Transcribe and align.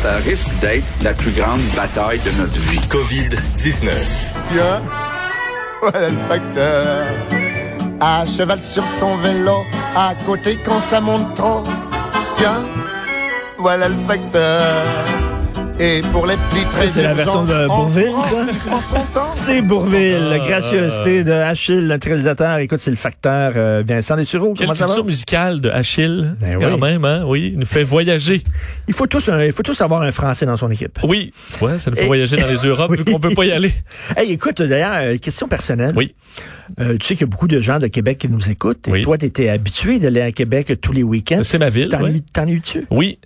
ça 0.00 0.16
risque 0.24 0.48
d'être 0.62 0.86
la 1.02 1.12
plus 1.12 1.30
grande 1.32 1.60
bataille 1.76 2.20
de 2.20 2.30
notre 2.40 2.58
vie. 2.58 2.80
COVID-19. 2.88 3.90
Tiens, 4.50 4.80
voilà 5.82 6.08
le 6.08 6.18
facteur. 6.26 7.06
À 8.00 8.24
cheval 8.24 8.62
sur 8.62 8.84
son 8.98 9.18
vélo, 9.18 9.58
à 9.94 10.14
côté 10.24 10.58
quand 10.64 10.80
ça 10.80 11.02
monte 11.02 11.34
trop. 11.34 11.64
Tiens, 12.36 12.62
voilà 13.58 13.90
le 13.90 13.96
facteur. 14.08 15.39
Et 15.82 16.02
pour 16.12 16.26
les 16.26 16.34
plis 16.50 16.66
très 16.70 16.88
Ça, 16.88 16.88
c'est 16.90 17.02
la 17.02 17.14
version 17.14 17.44
de 17.44 17.52
urgents, 17.54 17.76
Bourvil, 17.76 18.08
en- 18.10 18.22
ça? 18.22 18.46
C'est 19.34 19.62
Bourville, 19.62 20.28
la 20.28 20.38
gracieuseté 20.38 21.24
de 21.24 21.32
Achille, 21.32 21.86
notre 21.86 22.06
réalisateur. 22.06 22.58
Écoute, 22.58 22.80
c'est 22.80 22.90
le 22.90 22.98
facteur 22.98 23.52
euh, 23.56 23.82
Vincent 23.86 24.14
Dessureau. 24.16 24.52
Quelle 24.52 24.66
Comment 24.66 24.74
ça 24.74 24.84
va? 24.84 24.88
culture 24.88 25.06
musicale 25.06 25.60
de 25.62 25.70
Achille, 25.70 26.34
Ben 26.38 26.58
quand 26.60 26.74
oui. 26.74 26.80
même, 26.80 27.04
hein? 27.06 27.22
Oui, 27.26 27.52
il 27.54 27.58
nous 27.58 27.64
fait 27.64 27.82
voyager. 27.82 28.42
Il 28.88 28.94
faut 28.94 29.06
tous, 29.06 29.30
un- 29.30 29.42
il 29.42 29.52
faut 29.52 29.62
tous 29.62 29.80
avoir 29.80 30.02
un 30.02 30.12
Français 30.12 30.44
dans 30.44 30.56
son 30.58 30.70
équipe. 30.70 30.98
Oui, 31.02 31.32
ouais, 31.62 31.78
ça 31.78 31.90
nous 31.90 31.96
fait 31.96 32.02
Et- 32.04 32.06
voyager 32.06 32.36
dans 32.36 32.46
les 32.48 32.56
Europes 32.68 32.94
vu 32.94 33.04
qu'on 33.04 33.18
peut 33.18 33.34
pas 33.34 33.46
y 33.46 33.52
aller. 33.52 33.72
Hey, 34.18 34.32
écoute, 34.32 34.60
d'ailleurs, 34.60 34.92
euh, 34.96 35.16
question 35.16 35.48
personnelle. 35.48 35.94
Oui. 35.96 36.08
Euh, 36.78 36.98
tu 36.98 37.06
sais 37.06 37.14
qu'il 37.14 37.22
y 37.22 37.24
a 37.24 37.30
beaucoup 37.30 37.48
de 37.48 37.58
gens 37.60 37.78
de 37.78 37.86
Québec 37.86 38.18
qui 38.18 38.28
nous 38.28 38.50
écoutent. 38.50 38.86
Et 38.88 38.90
Oui. 38.92 39.02
toi, 39.02 39.16
tu 39.16 39.24
étais 39.24 39.48
habitué 39.48 39.98
d'aller 39.98 40.20
à 40.20 40.30
Québec 40.32 40.78
tous 40.82 40.92
les 40.92 41.02
week-ends. 41.02 41.40
C'est 41.42 41.58
ma 41.58 41.70
ville, 41.70 41.88
T'en 41.88 42.02
ouais. 42.02 42.20
T'en 42.34 42.46
eu-tu? 42.46 42.86
Oui. 42.90 43.18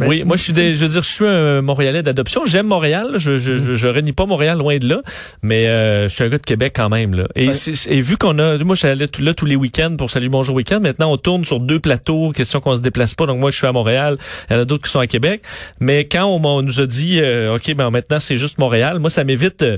Ben, 0.00 0.08
oui, 0.08 0.24
moi 0.24 0.36
je 0.36 0.42
suis 0.42 0.52
des, 0.52 0.74
je 0.74 0.84
veux 0.84 0.90
dire 0.92 1.02
je 1.02 1.08
suis 1.08 1.26
un 1.26 1.62
Montréalais 1.62 2.02
d'adoption, 2.02 2.42
j'aime 2.46 2.66
Montréal, 2.66 3.12
je 3.16 3.36
je, 3.36 3.56
je 3.56 3.74
je 3.74 3.86
renie 3.86 4.12
pas 4.12 4.26
Montréal 4.26 4.58
loin 4.58 4.78
de 4.78 4.88
là, 4.88 5.02
mais 5.42 5.68
euh, 5.68 6.08
je 6.08 6.14
suis 6.14 6.24
un 6.24 6.28
gars 6.28 6.38
de 6.38 6.42
Québec 6.44 6.72
quand 6.74 6.88
même 6.88 7.14
là. 7.14 7.28
Et, 7.36 7.48
Ouais. 7.48 7.54
et 7.88 8.00
vu 8.00 8.16
qu'on 8.16 8.38
a 8.38 8.56
moi 8.58 8.74
je 8.74 8.80
suis 8.80 8.88
allé 8.88 9.06
là 9.20 9.34
tous 9.34 9.46
les 9.46 9.56
week-ends 9.56 9.94
pour 9.96 10.10
Salut 10.10 10.28
Bonjour 10.28 10.54
Week-end, 10.56 10.80
maintenant 10.80 11.12
on 11.12 11.16
tourne 11.16 11.44
sur 11.44 11.60
deux 11.60 11.78
plateaux, 11.80 12.32
question 12.32 12.60
qu'on 12.60 12.76
se 12.76 12.80
déplace 12.80 13.14
pas. 13.14 13.26
Donc 13.26 13.38
moi 13.38 13.50
je 13.50 13.56
suis 13.56 13.66
à 13.66 13.72
Montréal, 13.72 14.16
il 14.48 14.54
y 14.54 14.56
en 14.56 14.60
a 14.60 14.64
d'autres 14.64 14.84
qui 14.84 14.90
sont 14.90 15.00
à 15.00 15.06
Québec, 15.06 15.42
mais 15.80 16.06
quand 16.08 16.24
on, 16.24 16.38
m'a- 16.38 16.48
on 16.48 16.62
nous 16.62 16.80
a 16.80 16.86
dit 16.86 17.18
euh, 17.20 17.54
OK, 17.56 17.74
ben 17.74 17.90
maintenant 17.90 18.20
c'est 18.20 18.36
juste 18.36 18.58
Montréal, 18.58 18.98
moi 18.98 19.10
ça 19.10 19.22
m'évite 19.24 19.62
euh, 19.62 19.76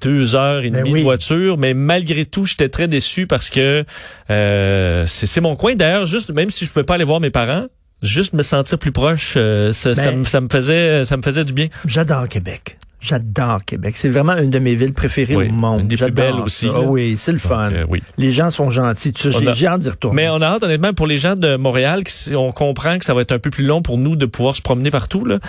deux 0.00 0.34
heures 0.34 0.64
et 0.64 0.70
Ben 0.70 0.80
demie 0.80 0.92
oui. 0.92 0.98
de 1.00 1.04
voiture, 1.04 1.56
mais 1.58 1.74
malgré 1.74 2.24
tout, 2.24 2.44
j'étais 2.46 2.68
très 2.68 2.88
déçu 2.88 3.26
parce 3.26 3.48
que 3.50 3.84
euh, 4.30 5.04
c'est 5.06 5.26
c'est 5.26 5.40
mon 5.40 5.56
coin. 5.56 5.74
D'ailleurs 5.74 6.06
juste 6.06 6.30
même 6.30 6.50
si 6.50 6.64
je 6.64 6.70
pouvais 6.70 6.84
pas 6.84 6.94
aller 6.94 7.04
voir 7.04 7.20
mes 7.20 7.30
parents, 7.30 7.66
juste 8.02 8.32
me 8.34 8.42
sentir 8.42 8.78
plus 8.78 8.92
proche, 8.92 9.34
euh, 9.36 9.72
ça, 9.72 9.94
ça 9.94 10.10
Ben- 10.10 10.18
me- 10.20 10.24
ça 10.24 10.40
me 10.40 10.48
faisait, 10.50 11.04
ça 11.04 11.16
me 11.16 11.22
faisait 11.22 11.44
du 11.44 11.52
bien. 11.52 11.68
J'adore 11.86 12.28
Québec. 12.28 12.78
J'adore 13.02 13.64
Québec. 13.64 13.94
C'est 13.96 14.08
vraiment 14.08 14.36
une 14.36 14.50
de 14.50 14.60
mes 14.60 14.76
villes 14.76 14.92
préférées 14.92 15.34
Oui, 15.34 15.48
au 15.48 15.52
monde. 15.52 15.80
une 15.80 15.88
des 15.88 15.96
plus 15.96 16.12
belles 16.12 16.34
aussi. 16.36 16.68
Ah 16.72 16.80
oui, 16.82 17.16
c'est 17.18 17.32
le 17.32 17.38
fun. 17.38 17.70
Donc, 17.70 17.78
euh, 17.78 17.84
oui. 17.88 18.00
Les 18.16 18.30
gens 18.30 18.48
sont 18.50 18.70
gentils. 18.70 19.12
Tu 19.12 19.32
sais, 19.32 19.38
J'ai 19.54 19.66
hâte 19.66 19.80
d'y 19.80 19.88
retourner. 19.90 20.22
Mais 20.22 20.28
on 20.28 20.40
a 20.40 20.46
hâte, 20.46 20.62
honnêtement, 20.62 20.92
pour 20.92 21.08
les 21.08 21.16
gens 21.16 21.34
de 21.34 21.56
Montréal, 21.56 22.04
on 22.36 22.52
comprend 22.52 22.98
que 22.98 23.04
ça 23.04 23.12
va 23.12 23.22
être 23.22 23.32
un 23.32 23.40
peu 23.40 23.50
plus 23.50 23.64
long 23.64 23.82
pour 23.82 23.98
nous 23.98 24.14
de 24.14 24.24
pouvoir 24.26 24.54
se 24.56 24.62
promener 24.62 24.92
partout. 24.92 25.24
Là. 25.24 25.40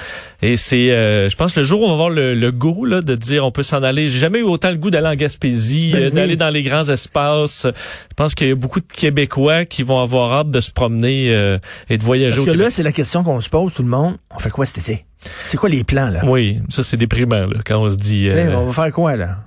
Et 0.41 0.57
c'est, 0.57 0.89
euh, 0.91 1.29
je 1.29 1.35
pense, 1.35 1.55
le 1.55 1.61
jour 1.61 1.81
où 1.81 1.85
on 1.85 1.89
va 1.89 1.93
avoir 1.93 2.09
le, 2.09 2.33
le 2.33 2.51
goût 2.51 2.85
là, 2.85 3.01
de 3.01 3.13
dire 3.15 3.45
on 3.45 3.51
peut 3.51 3.61
s'en 3.63 3.83
aller. 3.83 4.09
J'ai 4.09 4.19
jamais 4.19 4.39
eu 4.39 4.43
autant 4.43 4.71
le 4.71 4.77
goût 4.77 4.89
d'aller 4.89 5.07
en 5.09 5.15
Gaspésie, 5.15 5.91
Ben 5.93 6.05
oui. 6.05 6.11
d'aller 6.11 6.35
dans 6.35 6.49
les 6.49 6.63
grands 6.63 6.89
espaces. 6.89 7.67
Je 7.67 8.13
pense 8.15 8.33
qu'il 8.33 8.47
y 8.47 8.51
a 8.51 8.55
beaucoup 8.55 8.79
de 8.79 8.85
Québécois 8.91 9.65
qui 9.65 9.83
vont 9.83 9.99
avoir 9.99 10.33
hâte 10.33 10.49
de 10.49 10.59
se 10.59 10.71
promener 10.71 11.27
euh, 11.35 11.59
et 11.89 11.99
de 11.99 12.03
voyager 12.03 12.29
Parce 12.37 12.39
au 12.41 12.45
que 12.45 12.51
Québec. 12.51 12.65
là, 12.65 12.71
c'est 12.71 12.83
la 12.83 12.91
question 12.91 13.23
qu'on 13.23 13.41
se 13.41 13.49
pose, 13.49 13.73
tout 13.75 13.83
le 13.83 13.89
monde. 13.89 14.15
On 14.35 14.39
fait 14.39 14.49
quoi 14.49 14.65
cet 14.65 14.79
été? 14.79 15.05
C'est 15.47 15.57
quoi 15.57 15.69
les 15.69 15.83
plans, 15.83 16.09
là? 16.09 16.21
Oui, 16.25 16.59
ça 16.69 16.83
c'est 16.83 16.97
déprimant 16.97 17.45
là, 17.47 17.59
quand 17.65 17.77
on 17.81 17.89
se 17.89 17.95
dit. 17.95 18.27
euh, 18.29 18.51
Là, 18.51 18.59
on 18.59 18.65
va 18.65 18.83
faire 18.83 18.93
quoi, 18.93 19.15
là? 19.15 19.37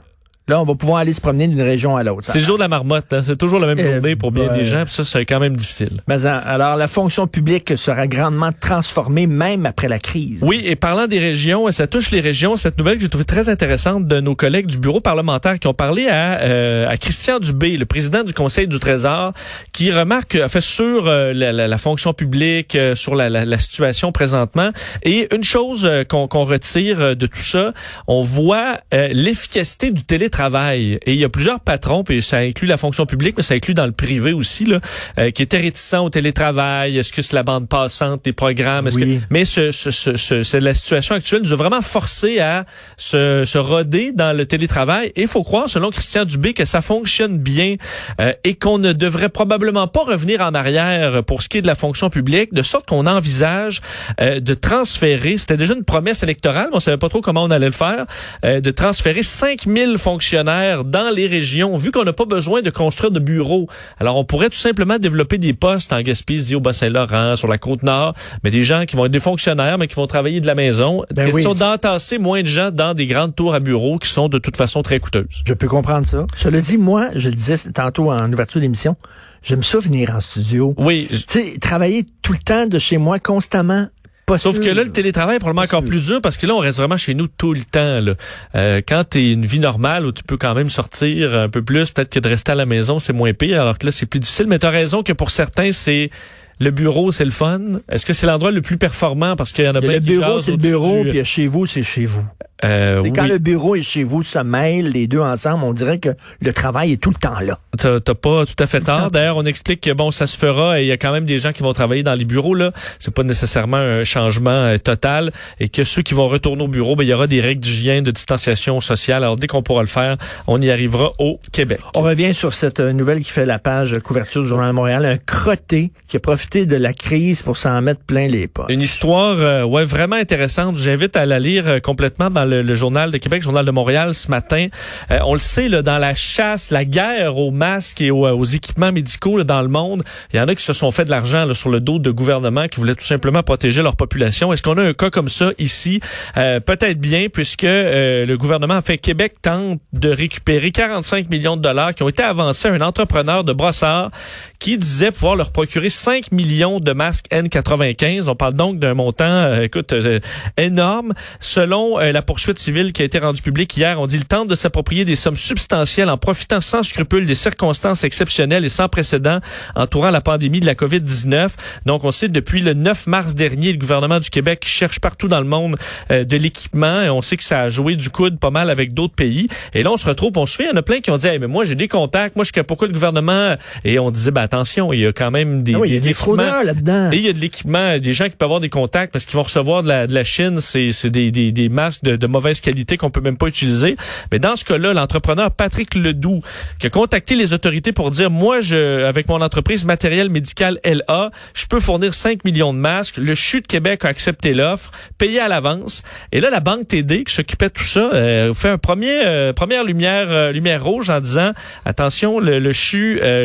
Là, 0.48 0.60
on 0.60 0.64
va 0.64 0.76
pouvoir 0.76 0.98
aller 0.98 1.12
se 1.12 1.20
promener 1.20 1.48
d'une 1.48 1.60
région 1.62 1.96
à 1.96 2.04
l'autre. 2.04 2.28
C'est 2.30 2.38
le 2.38 2.44
jour 2.44 2.56
de 2.56 2.62
la 2.62 2.68
marmotte, 2.68 3.12
hein. 3.12 3.20
c'est 3.24 3.36
toujours 3.36 3.58
la 3.58 3.66
même 3.66 3.80
Eh 3.80 3.82
journée 3.82 4.14
pour 4.14 4.30
bien 4.30 4.46
ben. 4.46 4.54
des 4.58 4.64
gens, 4.64 4.84
puis 4.84 4.94
ça 4.94 5.02
c'est 5.04 5.24
quand 5.24 5.40
même 5.40 5.56
difficile. 5.56 5.90
Mais 6.06 6.24
hein, 6.24 6.40
alors, 6.46 6.76
la 6.76 6.86
fonction 6.86 7.26
publique 7.26 7.76
sera 7.76 8.06
grandement 8.06 8.50
transformée 8.60 9.26
même 9.26 9.66
après 9.66 9.88
la 9.88 9.98
crise. 9.98 10.38
Oui, 10.42 10.62
et 10.64 10.76
parlant 10.76 11.08
des 11.08 11.18
régions, 11.18 11.68
ça 11.72 11.88
touche 11.88 12.12
les 12.12 12.20
régions. 12.20 12.54
Cette 12.54 12.78
nouvelle 12.78 12.94
que 12.98 13.02
j'ai 13.02 13.08
trouvée 13.08 13.24
très 13.24 13.48
intéressante 13.48 14.06
de 14.06 14.20
nos 14.20 14.36
collègues 14.36 14.66
du 14.68 14.78
bureau 14.78 15.00
parlementaire 15.00 15.58
qui 15.58 15.66
ont 15.66 15.74
parlé 15.74 16.06
à, 16.06 16.38
euh, 16.42 16.88
à 16.88 16.96
Christian 16.96 17.40
Dubé, 17.40 17.76
le 17.76 17.84
président 17.86 18.22
du 18.22 18.32
Conseil 18.32 18.68
du 18.68 18.78
Trésor, 18.78 19.32
qui 19.72 19.90
remarque, 19.90 20.36
a 20.36 20.48
fait 20.48 20.60
sur 20.60 21.08
euh, 21.08 21.32
la, 21.32 21.52
la- 21.52 21.66
la 21.66 21.78
fonction 21.78 22.12
publique, 22.12 22.76
euh, 22.76 22.94
sur 22.94 23.16
la, 23.16 23.28
la- 23.30 23.44
la 23.44 23.58
situation 23.58 24.12
présentement. 24.12 24.70
Et 25.02 25.26
une 25.34 25.42
chose 25.42 25.86
euh, 25.90 26.04
qu'on 26.04 26.28
qu'on 26.28 26.44
retire 26.44 27.00
euh, 27.00 27.14
de 27.16 27.26
tout 27.26 27.40
ça, 27.42 27.72
on 28.06 28.22
voit 28.22 28.78
l'efficacité 28.92 29.90
du 29.90 30.04
télétravail. 30.04 30.35
Et 30.40 31.00
il 31.06 31.16
y 31.16 31.24
a 31.24 31.28
plusieurs 31.28 31.60
patrons, 31.60 32.04
puis 32.04 32.22
ça 32.22 32.38
inclut 32.38 32.66
la 32.68 32.76
fonction 32.76 33.06
publique, 33.06 33.34
mais 33.36 33.42
ça 33.42 33.54
inclut 33.54 33.74
dans 33.74 33.86
le 33.86 33.92
privé 33.92 34.32
aussi, 34.32 34.64
là, 34.64 34.80
euh, 35.18 35.30
qui 35.30 35.42
étaient 35.42 35.58
réticents 35.58 36.04
au 36.04 36.10
télétravail. 36.10 36.98
Est-ce 36.98 37.12
que 37.12 37.22
c'est 37.22 37.32
la 37.34 37.42
bande 37.42 37.68
passante 37.68 38.24
des 38.24 38.32
programmes? 38.32 38.86
Est-ce 38.88 38.96
Oui. 38.96 39.18
que 39.18 39.24
mais 39.30 39.44
ce, 39.44 39.70
ce, 39.72 39.90
ce, 39.90 40.16
ce- 40.16 40.42
c'est 40.42 40.60
la 40.60 40.74
situation 40.74 41.14
actuelle 41.14 41.42
nous 41.42 41.52
a 41.52 41.56
vraiment 41.56 41.80
forcé 41.82 42.38
à 42.40 42.64
se, 42.96 43.44
se 43.44 43.58
roder 43.58 44.12
dans 44.12 44.36
le 44.36 44.44
télétravail. 44.46 45.12
Et 45.16 45.22
il 45.22 45.28
faut 45.28 45.42
croire, 45.42 45.68
selon 45.68 45.90
Christian 45.90 46.24
Dubé, 46.24 46.52
que 46.54 46.64
ça 46.64 46.82
fonctionne 46.82 47.38
bien 47.38 47.76
euh, 48.20 48.32
et 48.44 48.54
qu'on 48.54 48.78
ne 48.78 48.92
devrait 48.92 49.28
probablement 49.30 49.88
pas 49.88 50.02
revenir 50.04 50.40
en 50.42 50.54
arrière 50.54 51.22
pour 51.24 51.42
ce 51.42 51.48
qui 51.48 51.58
est 51.58 51.62
de 51.62 51.66
la 51.66 51.74
fonction 51.74 52.10
publique, 52.10 52.52
de 52.52 52.62
sorte 52.62 52.86
qu'on 52.88 53.06
envisage 53.06 53.80
euh, 54.20 54.40
de 54.40 54.54
transférer, 54.54 55.36
c'était 55.38 55.56
déjà 55.56 55.74
une 55.74 55.84
promesse 55.84 56.22
électorale, 56.22 56.68
mais 56.70 56.76
on 56.76 56.80
savait 56.80 56.96
pas 56.98 57.08
trop 57.08 57.20
comment 57.20 57.42
on 57.44 57.50
allait 57.50 57.66
le 57.66 57.72
faire, 57.72 58.04
euh, 58.44 58.60
de 58.60 58.70
transférer 58.70 59.22
5000 59.22 59.96
fonctionnaires 59.98 60.25
dans 60.34 61.14
les 61.14 61.26
régions, 61.26 61.76
vu 61.76 61.90
qu'on 61.90 62.04
n'a 62.04 62.12
pas 62.12 62.24
besoin 62.24 62.62
de 62.62 62.70
construire 62.70 63.10
de 63.10 63.20
bureaux. 63.20 63.68
Alors, 63.98 64.16
on 64.16 64.24
pourrait 64.24 64.50
tout 64.50 64.56
simplement 64.58 64.98
développer 64.98 65.38
des 65.38 65.52
postes 65.52 65.92
en 65.92 66.00
Gaspésie, 66.00 66.54
au 66.54 66.60
Bas-Saint-Laurent, 66.60 67.36
sur 67.36 67.48
la 67.48 67.58
Côte-Nord, 67.58 68.14
mais 68.44 68.50
des 68.50 68.64
gens 68.64 68.84
qui 68.86 68.96
vont 68.96 69.06
être 69.06 69.12
des 69.12 69.20
fonctionnaires, 69.20 69.78
mais 69.78 69.88
qui 69.88 69.94
vont 69.94 70.06
travailler 70.06 70.40
de 70.40 70.46
la 70.46 70.54
maison. 70.54 71.04
Ben 71.14 71.30
Question 71.30 71.52
oui. 71.52 71.58
d'entasser 71.58 72.18
moins 72.18 72.42
de 72.42 72.48
gens 72.48 72.70
dans 72.70 72.94
des 72.94 73.06
grandes 73.06 73.34
tours 73.34 73.54
à 73.54 73.60
bureaux 73.60 73.98
qui 73.98 74.08
sont 74.08 74.28
de 74.28 74.38
toute 74.38 74.56
façon 74.56 74.82
très 74.82 75.00
coûteuses. 75.00 75.42
Je 75.46 75.54
peux 75.54 75.68
comprendre 75.68 76.06
ça. 76.06 76.26
Cela 76.36 76.60
dit, 76.60 76.76
moi, 76.78 77.08
je 77.14 77.28
le 77.28 77.34
disais 77.34 77.56
tantôt 77.72 78.10
en 78.10 78.32
ouverture 78.32 78.60
d'émission, 78.60 78.96
j'aime 79.42 79.62
ça 79.62 79.78
venir 79.78 80.14
en 80.14 80.20
studio. 80.20 80.74
Oui, 80.78 81.08
Tu 81.10 81.16
sais, 81.28 81.58
travailler 81.60 82.04
tout 82.22 82.32
le 82.32 82.38
temps 82.38 82.66
de 82.66 82.78
chez 82.78 82.98
moi, 82.98 83.18
constamment, 83.18 83.86
pas 84.26 84.38
Sauf 84.38 84.56
sûr. 84.56 84.64
que 84.64 84.70
là, 84.70 84.82
le 84.82 84.90
télétravail 84.90 85.36
est 85.36 85.38
probablement 85.38 85.64
encore 85.64 85.84
plus 85.84 86.00
dur 86.00 86.20
parce 86.20 86.36
que 86.36 86.46
là, 86.46 86.54
on 86.54 86.58
reste 86.58 86.78
vraiment 86.78 86.96
chez 86.96 87.14
nous 87.14 87.28
tout 87.28 87.54
le 87.54 87.62
temps. 87.62 88.00
Là. 88.00 88.14
Euh, 88.56 88.82
quand 88.86 89.04
tu 89.10 89.32
une 89.32 89.46
vie 89.46 89.60
normale 89.60 90.04
où 90.04 90.12
tu 90.12 90.24
peux 90.24 90.36
quand 90.36 90.54
même 90.54 90.68
sortir 90.68 91.34
un 91.36 91.48
peu 91.48 91.62
plus, 91.62 91.92
peut-être 91.92 92.10
que 92.10 92.18
de 92.18 92.28
rester 92.28 92.52
à 92.52 92.56
la 92.56 92.66
maison, 92.66 92.98
c'est 92.98 93.12
moins 93.12 93.32
pire, 93.32 93.60
alors 93.60 93.78
que 93.78 93.86
là, 93.86 93.92
c'est 93.92 94.06
plus 94.06 94.18
difficile. 94.18 94.46
Mais 94.48 94.58
tu 94.58 94.66
as 94.66 94.70
raison 94.70 95.04
que 95.04 95.12
pour 95.12 95.30
certains, 95.30 95.70
c'est 95.70 96.10
le 96.58 96.70
bureau, 96.70 97.12
c'est 97.12 97.24
le 97.24 97.30
fun. 97.30 97.60
Est-ce 97.88 98.04
que 98.04 98.12
c'est 98.12 98.26
l'endroit 98.26 98.50
le 98.50 98.62
plus 98.62 98.78
performant? 98.78 99.36
Parce 99.36 99.52
qu'il 99.52 99.64
y 99.64 99.68
en 99.68 99.74
a 99.76 99.80
y 99.80 99.84
a 99.84 99.88
bien 99.88 99.92
le 99.92 100.00
bureau, 100.00 100.40
c'est 100.40 100.52
le 100.52 100.56
bureau, 100.56 101.04
puis 101.04 101.24
chez 101.24 101.46
vous, 101.46 101.66
c'est 101.66 101.82
chez 101.82 102.06
vous. 102.06 102.24
Euh, 102.64 103.02
Et 103.04 103.12
quand 103.12 103.24
oui. 103.24 103.28
le 103.28 103.38
bureau 103.38 103.76
est 103.76 103.82
chez 103.82 104.02
vous, 104.02 104.22
ça 104.22 104.42
mêle 104.42 104.90
les 104.90 105.06
deux 105.06 105.20
ensemble, 105.20 105.64
on 105.64 105.72
dirait 105.72 105.98
que 105.98 106.10
le 106.40 106.52
travail 106.52 106.92
est 106.92 106.96
tout 106.96 107.10
le 107.10 107.16
temps 107.16 107.40
là. 107.40 107.58
T'as 107.76 108.00
pas 108.14 108.46
tout 108.46 108.54
à 108.58 108.66
fait 108.66 108.80
tort. 108.80 109.10
D'ailleurs, 109.10 109.36
on 109.36 109.44
explique 109.44 109.82
que 109.82 109.92
bon, 109.92 110.10
ça 110.10 110.26
se 110.26 110.38
fera 110.38 110.80
et 110.80 110.84
il 110.84 110.88
y 110.88 110.92
a 110.92 110.96
quand 110.96 111.12
même 111.12 111.26
des 111.26 111.38
gens 111.38 111.52
qui 111.52 111.62
vont 111.62 111.74
travailler 111.74 112.02
dans 112.02 112.14
les 112.14 112.24
bureaux 112.24 112.54
là. 112.54 112.72
C'est 112.98 113.14
pas 113.14 113.24
nécessairement 113.24 113.76
un 113.76 114.04
changement 114.04 114.50
euh, 114.50 114.78
total 114.78 115.32
et 115.60 115.68
que 115.68 115.84
ceux 115.84 116.00
qui 116.00 116.14
vont 116.14 116.28
retourner 116.28 116.62
au 116.64 116.68
bureau, 116.68 116.96
ben, 116.96 117.04
il 117.04 117.08
y 117.08 117.12
aura 117.12 117.26
des 117.26 117.42
règles 117.42 117.60
d'hygiène, 117.60 118.04
de 118.04 118.10
distanciation 118.10 118.80
sociale. 118.80 119.22
Alors 119.22 119.36
dès 119.36 119.46
qu'on 119.46 119.62
pourra 119.62 119.82
le 119.82 119.88
faire, 119.88 120.16
on 120.46 120.60
y 120.60 120.70
arrivera 120.70 121.10
au 121.18 121.38
Québec. 121.52 121.80
On 121.94 122.00
revient 122.00 122.32
sur 122.32 122.54
cette 122.54 122.80
euh, 122.80 122.92
nouvelle 122.92 123.22
qui 123.22 123.30
fait 123.30 123.46
la 123.46 123.58
page 123.58 123.98
couverture 123.98 124.42
du 124.42 124.48
Journal 124.48 124.68
de 124.68 124.74
Montréal, 124.74 125.04
un 125.04 125.18
crotté 125.18 125.92
qui 126.08 126.16
a 126.16 126.20
profité 126.20 126.64
de 126.64 126.76
la 126.76 126.94
crise 126.94 127.42
pour 127.42 127.58
s'en 127.58 127.82
mettre 127.82 128.00
plein 128.00 128.28
les 128.28 128.48
poches. 128.48 128.70
Une 128.70 128.80
histoire 128.80 129.36
euh, 129.38 129.62
ouais 129.64 129.84
vraiment 129.84 130.16
intéressante. 130.16 130.78
J'invite 130.78 131.16
à 131.16 131.26
la 131.26 131.38
lire 131.38 131.82
complètement 131.82 132.30
dans 132.30 132.45
le, 132.46 132.74
journal 132.74 133.10
de 133.10 133.18
Québec, 133.18 133.40
le 133.40 133.44
journal 133.44 133.64
de 133.64 133.70
Montréal 133.70 134.14
ce 134.14 134.30
matin. 134.30 134.68
Euh, 135.10 135.18
on 135.24 135.32
le 135.32 135.38
sait 135.38 135.68
là, 135.68 135.82
dans 135.82 135.98
la 135.98 136.14
chasse, 136.14 136.70
la 136.70 136.84
guerre 136.84 137.36
aux 137.36 137.50
masques 137.50 138.00
et 138.00 138.10
aux, 138.10 138.26
aux 138.26 138.44
équipements 138.44 138.92
médicaux 138.92 139.38
là, 139.38 139.44
dans 139.44 139.62
le 139.62 139.68
monde, 139.68 140.02
il 140.32 140.38
y 140.38 140.40
en 140.40 140.48
a 140.48 140.54
qui 140.54 140.64
se 140.64 140.72
sont 140.72 140.90
fait 140.90 141.04
de 141.04 141.10
l'argent 141.10 141.52
sur 141.54 141.70
le 141.70 141.80
dos 141.80 141.98
de 141.98 142.10
gouvernements 142.10 142.68
qui 142.68 142.80
voulaient 142.80 142.94
tout 142.94 143.04
simplement 143.04 143.42
protéger 143.42 143.82
leur 143.82 143.96
population. 143.96 144.52
Est-ce 144.52 144.62
qu'on 144.62 144.78
a 144.78 144.82
un 144.82 144.94
cas 144.94 145.10
comme 145.10 145.28
ça 145.28 145.50
ici? 145.58 146.00
Euh, 146.36 146.60
Peut-être 146.60 146.98
bien, 146.98 147.28
puisque 147.28 147.64
euh, 147.64 148.26
le 148.26 148.36
gouvernement 148.36 148.74
a 148.74 148.80
fait 148.80 148.98
Québec 148.98 149.34
tente 149.40 149.80
de 149.92 150.08
récupérer 150.08 150.70
45 150.72 151.30
millions 151.30 151.56
de 151.56 151.62
dollars 151.62 151.94
qui 151.94 152.02
ont 152.02 152.08
été 152.08 152.22
avancés 152.22 152.68
à 152.68 152.72
un 152.72 152.80
entrepreneur 152.80 153.44
de 153.44 153.52
Brossard 153.52 154.10
qui 154.58 154.78
disait 154.78 155.10
pouvoir 155.10 155.36
leur 155.36 155.52
procurer 155.52 155.90
5 155.90 156.32
millions 156.32 156.80
de 156.80 156.92
masques 156.92 157.26
N95. 157.30 158.28
On 158.28 158.34
parle 158.34 158.54
donc 158.54 158.78
d'un 158.78 158.94
montant, 158.94 159.24
euh, 159.24 159.62
écoute, 159.62 159.92
euh, 159.92 160.20
énorme. 160.56 161.12
Selon 161.40 161.98
euh, 161.98 162.12
la 162.12 162.22
poursuite 162.22 162.58
civile 162.58 162.92
qui 162.92 163.02
a 163.02 163.04
été 163.04 163.18
rendue 163.18 163.42
publique 163.42 163.76
hier, 163.76 164.00
on 164.00 164.06
dit 164.06 164.16
il 164.16 164.24
tente 164.24 164.48
de 164.48 164.54
s'approprier 164.54 165.04
des 165.04 165.16
sommes 165.16 165.36
substantielles 165.36 166.08
en 166.08 166.16
profitant 166.16 166.60
sans 166.60 166.82
scrupule 166.82 167.26
des 167.26 167.34
circonstances 167.34 168.02
exceptionnelles 168.04 168.64
et 168.64 168.68
sans 168.68 168.88
précédent 168.88 169.40
entourant 169.74 170.10
la 170.10 170.20
pandémie 170.20 170.60
de 170.60 170.66
la 170.66 170.74
COVID-19. 170.74 171.50
Donc, 171.84 172.04
on 172.04 172.12
sait 172.12 172.28
depuis 172.28 172.62
le 172.62 172.74
9 172.74 173.06
mars 173.06 173.34
dernier, 173.34 173.72
le 173.72 173.78
gouvernement 173.78 174.20
du 174.20 174.30
Québec 174.30 174.64
cherche 174.66 175.00
partout 175.00 175.28
dans 175.28 175.40
le 175.40 175.46
monde 175.46 175.76
euh, 176.10 176.24
de 176.24 176.36
l'équipement 176.36 177.02
et 177.02 177.10
on 177.10 177.22
sait 177.22 177.36
que 177.36 177.44
ça 177.44 177.62
a 177.62 177.68
joué 177.68 177.96
du 177.96 178.10
coude 178.10 178.38
pas 178.38 178.50
mal 178.50 178.70
avec 178.70 178.94
d'autres 178.94 179.14
pays. 179.14 179.48
Et 179.74 179.82
là, 179.82 179.92
on 179.92 179.96
se 179.96 180.06
retrouve, 180.06 180.32
on 180.36 180.46
se 180.46 180.54
souvient, 180.54 180.70
il 180.70 180.74
y 180.74 180.76
en 180.76 180.80
a 180.80 180.82
plein 180.82 181.00
qui 181.00 181.10
ont 181.10 181.16
dit, 181.16 181.26
mais 181.40 181.46
moi, 181.46 181.64
j'ai 181.64 181.74
des 181.74 181.88
contacts, 181.88 182.36
moi, 182.36 182.44
je 182.44 182.52
sais 182.54 182.62
pourquoi 182.62 182.88
le 182.88 182.94
gouvernement, 182.94 183.54
et 183.84 183.98
on 183.98 184.10
disait, 184.10 184.30
ben, 184.30 184.45
attention, 184.46 184.92
il 184.92 185.00
y 185.00 185.06
a 185.06 185.12
quand 185.12 185.30
même 185.30 185.62
des, 185.62 185.74
Ah 185.74 185.78
oui, 185.80 185.88
il 185.90 185.94
y 185.94 185.98
a 185.98 186.00
des 186.00 186.14
fraudeurs 186.14 186.64
là-dedans. 186.64 187.10
Et 187.12 187.16
il 187.16 187.26
y 187.26 187.28
a 187.28 187.32
de 187.32 187.38
l'équipement, 187.38 187.98
des 187.98 188.12
gens 188.12 188.24
qui 188.24 188.36
peuvent 188.36 188.46
avoir 188.46 188.60
des 188.60 188.68
contacts 188.68 189.12
parce 189.12 189.24
qu'ils 189.24 189.36
vont 189.36 189.42
recevoir 189.42 189.82
de 189.82 189.88
la, 189.88 190.06
de 190.06 190.14
la 190.14 190.24
Chine, 190.24 190.60
c'est 190.60 191.10
des, 191.10 191.30
des, 191.30 191.52
des 191.52 191.68
masques 191.68 192.02
de, 192.02 192.16
de 192.16 192.26
mauvaise 192.26 192.60
qualité 192.60 192.96
qu'on 192.96 193.10
peut 193.10 193.20
même 193.20 193.36
pas 193.36 193.46
utiliser. 193.46 193.96
Mais 194.32 194.38
dans 194.38 194.56
ce 194.56 194.64
cas-là, 194.64 194.92
l'entrepreneur 194.94 195.50
Patrick 195.50 195.94
Ledoux, 195.94 196.40
qui 196.78 196.86
a 196.86 196.90
contacté 196.90 197.34
les 197.34 197.52
autorités 197.52 197.92
pour 197.92 198.10
dire, 198.10 198.30
moi, 198.30 198.60
je, 198.60 199.04
avec 199.04 199.28
mon 199.28 199.40
entreprise 199.40 199.84
matériel 199.84 200.30
médical 200.30 200.80
LA, 200.84 201.30
je 201.54 201.66
peux 201.66 201.80
fournir 201.80 202.14
5 202.14 202.44
millions 202.44 202.72
de 202.72 202.78
masques. 202.78 203.16
Le 203.18 203.34
CHU 203.34 203.60
de 203.60 203.66
Québec 203.66 204.04
a 204.04 204.08
accepté 204.08 204.54
l'offre, 204.54 204.90
payé 205.18 205.40
à 205.40 205.48
l'avance. 205.48 206.02
Et 206.32 206.40
là, 206.40 206.50
la 206.50 206.60
Banque 206.60 206.86
TD, 206.86 207.24
qui 207.24 207.34
s'occupait 207.34 207.68
de 207.68 207.74
tout 207.74 207.84
ça, 207.84 208.10
euh, 208.14 208.54
fait 208.54 208.68
un 208.68 208.78
premier, 208.78 209.22
euh, 209.24 209.52
première 209.52 209.84
lumière, 209.84 210.26
euh, 210.30 210.52
lumière 210.52 210.84
rouge 210.84 211.10
en 211.10 211.20
disant, 211.20 211.52
attention, 211.84 212.38
le, 212.38 212.58
le 212.58 212.72
CHU, 212.72 213.18
euh, 213.22 213.44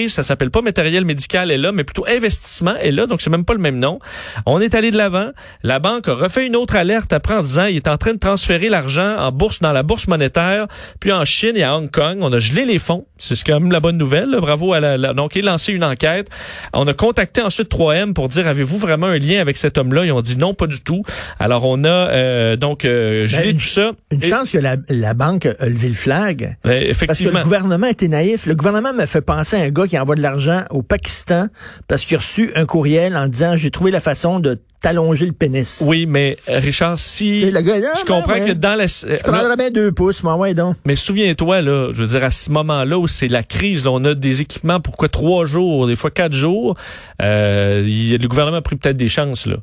l'entreprise, 0.00 0.12
ça 0.14 0.22
s'appelle 0.22 0.50
pas 0.50 0.62
matériel 0.62 1.04
médical 1.04 1.50
LA, 1.52 1.72
mais 1.72 1.84
plutôt 1.84 2.04
investissement 2.08 2.74
LA, 2.82 3.06
donc 3.06 3.20
c'est 3.20 3.30
même 3.30 3.44
pas 3.44 3.52
le 3.54 3.60
même 3.60 3.78
nom. 3.78 3.98
On 4.46 4.60
est 4.60 4.74
allé 4.74 4.90
de 4.90 4.96
l'avant. 4.96 5.30
La 5.62 5.78
banque 5.78 6.08
a 6.08 6.14
refait 6.14 6.46
une 6.46 6.56
autre 6.56 6.76
alerte 6.76 7.12
après 7.12 7.34
en 7.34 7.42
disant, 7.42 7.64
il 7.66 7.76
est 7.76 7.88
en 7.88 7.96
train 7.98 8.14
de 8.14 8.18
transférer 8.18 8.68
l'argent 8.68 9.16
en 9.18 9.32
bourse, 9.32 9.60
dans 9.60 9.72
la 9.72 9.82
bourse 9.82 10.08
monétaire, 10.08 10.66
puis 11.00 11.12
en 11.12 11.24
Chine 11.24 11.56
et 11.56 11.62
à 11.62 11.76
Hong 11.76 11.90
Kong. 11.90 12.18
On 12.20 12.32
a 12.32 12.38
gelé 12.38 12.64
les 12.64 12.78
fonds. 12.78 13.06
C'est 13.18 13.36
quand 13.44 13.60
même 13.60 13.70
la 13.72 13.80
bonne 13.80 13.98
nouvelle. 13.98 14.30
là. 14.30 14.40
Bravo 14.40 14.72
à 14.72 14.80
la, 14.80 14.96
la- 14.96 15.12
donc 15.12 15.36
il 15.36 15.46
a 15.46 15.52
lancé 15.52 15.72
une 15.72 15.84
enquête. 15.84 16.28
On 16.72 16.86
a 16.86 16.94
contacté 16.94 17.42
ensuite 17.42 17.70
3M 17.70 18.14
pour 18.14 18.28
dire, 18.28 18.46
avez-vous 18.46 18.78
vraiment 18.78 19.06
un 19.08 19.18
lien 19.18 19.40
avec 19.40 19.56
cet 19.56 19.76
homme-là? 19.78 20.04
Ils 20.06 20.12
ont 20.12 20.22
dit 20.22 20.36
non, 20.36 20.54
pas 20.54 20.66
du 20.66 20.80
tout. 20.80 21.02
Alors 21.38 21.64
on 21.66 21.84
a 21.84 21.88
euh, 21.88 22.56
donc 22.56 22.84
euh, 22.84 23.26
gelé 23.26 23.52
Ben, 23.52 23.56
tout 23.58 23.66
ça. 23.66 23.92
Une 24.10 24.22
Et- 24.24 24.28
chance 24.28 24.50
que 24.50 24.58
la, 24.58 24.76
la 24.88 25.14
banque 25.14 25.46
a 25.58 25.66
levé 25.68 25.88
le 25.88 25.94
flag. 25.94 26.56
ben, 26.64 26.70
Parce 26.72 26.80
que 26.84 26.90
effectivement. 26.90 27.38
le 27.38 27.44
gouvernement 27.44 27.86
était 27.86 28.08
naïf. 28.08 28.46
Le 28.46 28.54
gouvernement 28.54 28.92
me 28.94 29.04
fait 29.06 29.20
penser 29.20 29.56
à 29.56 29.60
un 29.60 29.68
gars 29.70 29.86
qui 29.90 29.98
envoie 29.98 30.14
de 30.14 30.22
l'argent 30.22 30.62
au 30.70 30.82
Pakistan 30.82 31.48
parce 31.88 32.04
qu'il 32.04 32.16
a 32.16 32.20
reçu 32.20 32.52
un 32.54 32.64
courriel 32.64 33.16
en 33.16 33.26
disant 33.26 33.56
j'ai 33.56 33.70
trouvé 33.70 33.90
la 33.90 34.00
façon 34.00 34.38
de 34.40 34.58
t'allonger 34.80 35.26
le 35.26 35.32
pénis. 35.32 35.82
Oui, 35.86 36.06
mais 36.06 36.38
euh, 36.48 36.58
Richard, 36.58 36.98
si 36.98 37.40
Et 37.42 37.50
le 37.50 37.60
gars, 37.60 37.74
ah, 37.76 37.98
je 38.00 38.06
ben 38.06 38.14
comprends 38.14 38.32
ouais. 38.40 38.46
que 38.46 38.52
dans 38.52 38.76
la 38.78 38.86
Je 38.86 39.22
prendrais 39.22 39.56
bien 39.56 39.70
deux 39.70 39.92
pouces, 39.92 40.22
moi, 40.22 40.36
ouais, 40.36 40.54
donc. 40.54 40.76
mais 40.86 40.94
souviens-toi 40.96 41.60
là, 41.60 41.90
je 41.92 42.00
veux 42.00 42.06
dire 42.06 42.24
à 42.24 42.30
ce 42.30 42.50
moment-là 42.50 42.98
où 42.98 43.06
c'est 43.06 43.28
la 43.28 43.42
crise, 43.42 43.84
là, 43.84 43.90
on 43.90 44.02
a 44.06 44.14
des 44.14 44.40
équipements 44.40 44.80
pourquoi 44.80 45.10
trois 45.10 45.44
jours, 45.44 45.86
des 45.86 45.96
fois 45.96 46.10
quatre 46.10 46.32
jours. 46.32 46.76
Euh, 47.20 47.82
il- 47.86 48.16
le 48.16 48.28
gouvernement 48.28 48.56
a 48.58 48.62
pris 48.62 48.76
peut-être 48.76 48.96
des 48.96 49.08
chances 49.08 49.44
là. 49.46 49.56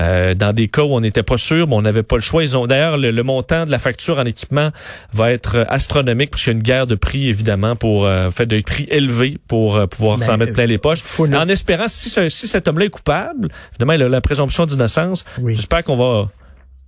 Euh, 0.00 0.34
dans 0.34 0.52
des 0.52 0.68
cas 0.68 0.82
où 0.82 0.94
on 0.94 1.00
n'était 1.00 1.22
pas 1.24 1.36
sûr, 1.38 1.66
mais 1.66 1.74
on 1.74 1.82
n'avait 1.82 2.02
pas 2.04 2.14
le 2.16 2.22
choix. 2.22 2.42
Ils 2.44 2.56
ont 2.56 2.66
d'ailleurs 2.66 2.96
le, 2.98 3.10
le 3.10 3.22
montant 3.24 3.66
de 3.66 3.70
la 3.70 3.78
facture 3.80 4.18
en 4.18 4.24
équipement 4.26 4.70
va 5.12 5.32
être 5.32 5.66
astronomique 5.68 6.30
parce 6.30 6.44
qu'il 6.44 6.52
y 6.52 6.54
a 6.54 6.58
une 6.58 6.62
guerre 6.62 6.86
de 6.86 6.94
prix 6.94 7.28
évidemment 7.28 7.74
pour 7.74 8.06
euh, 8.06 8.30
fait 8.30 8.46
de 8.46 8.60
prix 8.60 8.86
élevés 8.90 9.38
pour 9.48 9.76
euh, 9.76 9.86
pouvoir 9.86 10.22
s'en 10.22 10.36
mettre 10.36 10.52
plein 10.52 10.66
les 10.66 10.78
poches. 10.78 11.00
faut 11.02 11.26
En 11.26 11.48
espérant 11.48 11.88
si, 11.88 12.08
ce- 12.10 12.28
si 12.28 12.46
cet 12.46 12.68
homme-là 12.68 12.84
est 12.84 12.90
coupable, 12.90 13.48
évidemment 13.72 13.94
il 13.94 14.02
a 14.02 14.08
la 14.08 14.20
présomption 14.20 14.66
d'innocence. 14.66 15.24
Oui. 15.40 15.54
J'espère 15.54 15.82
qu'on 15.82 15.96
va 15.96 16.28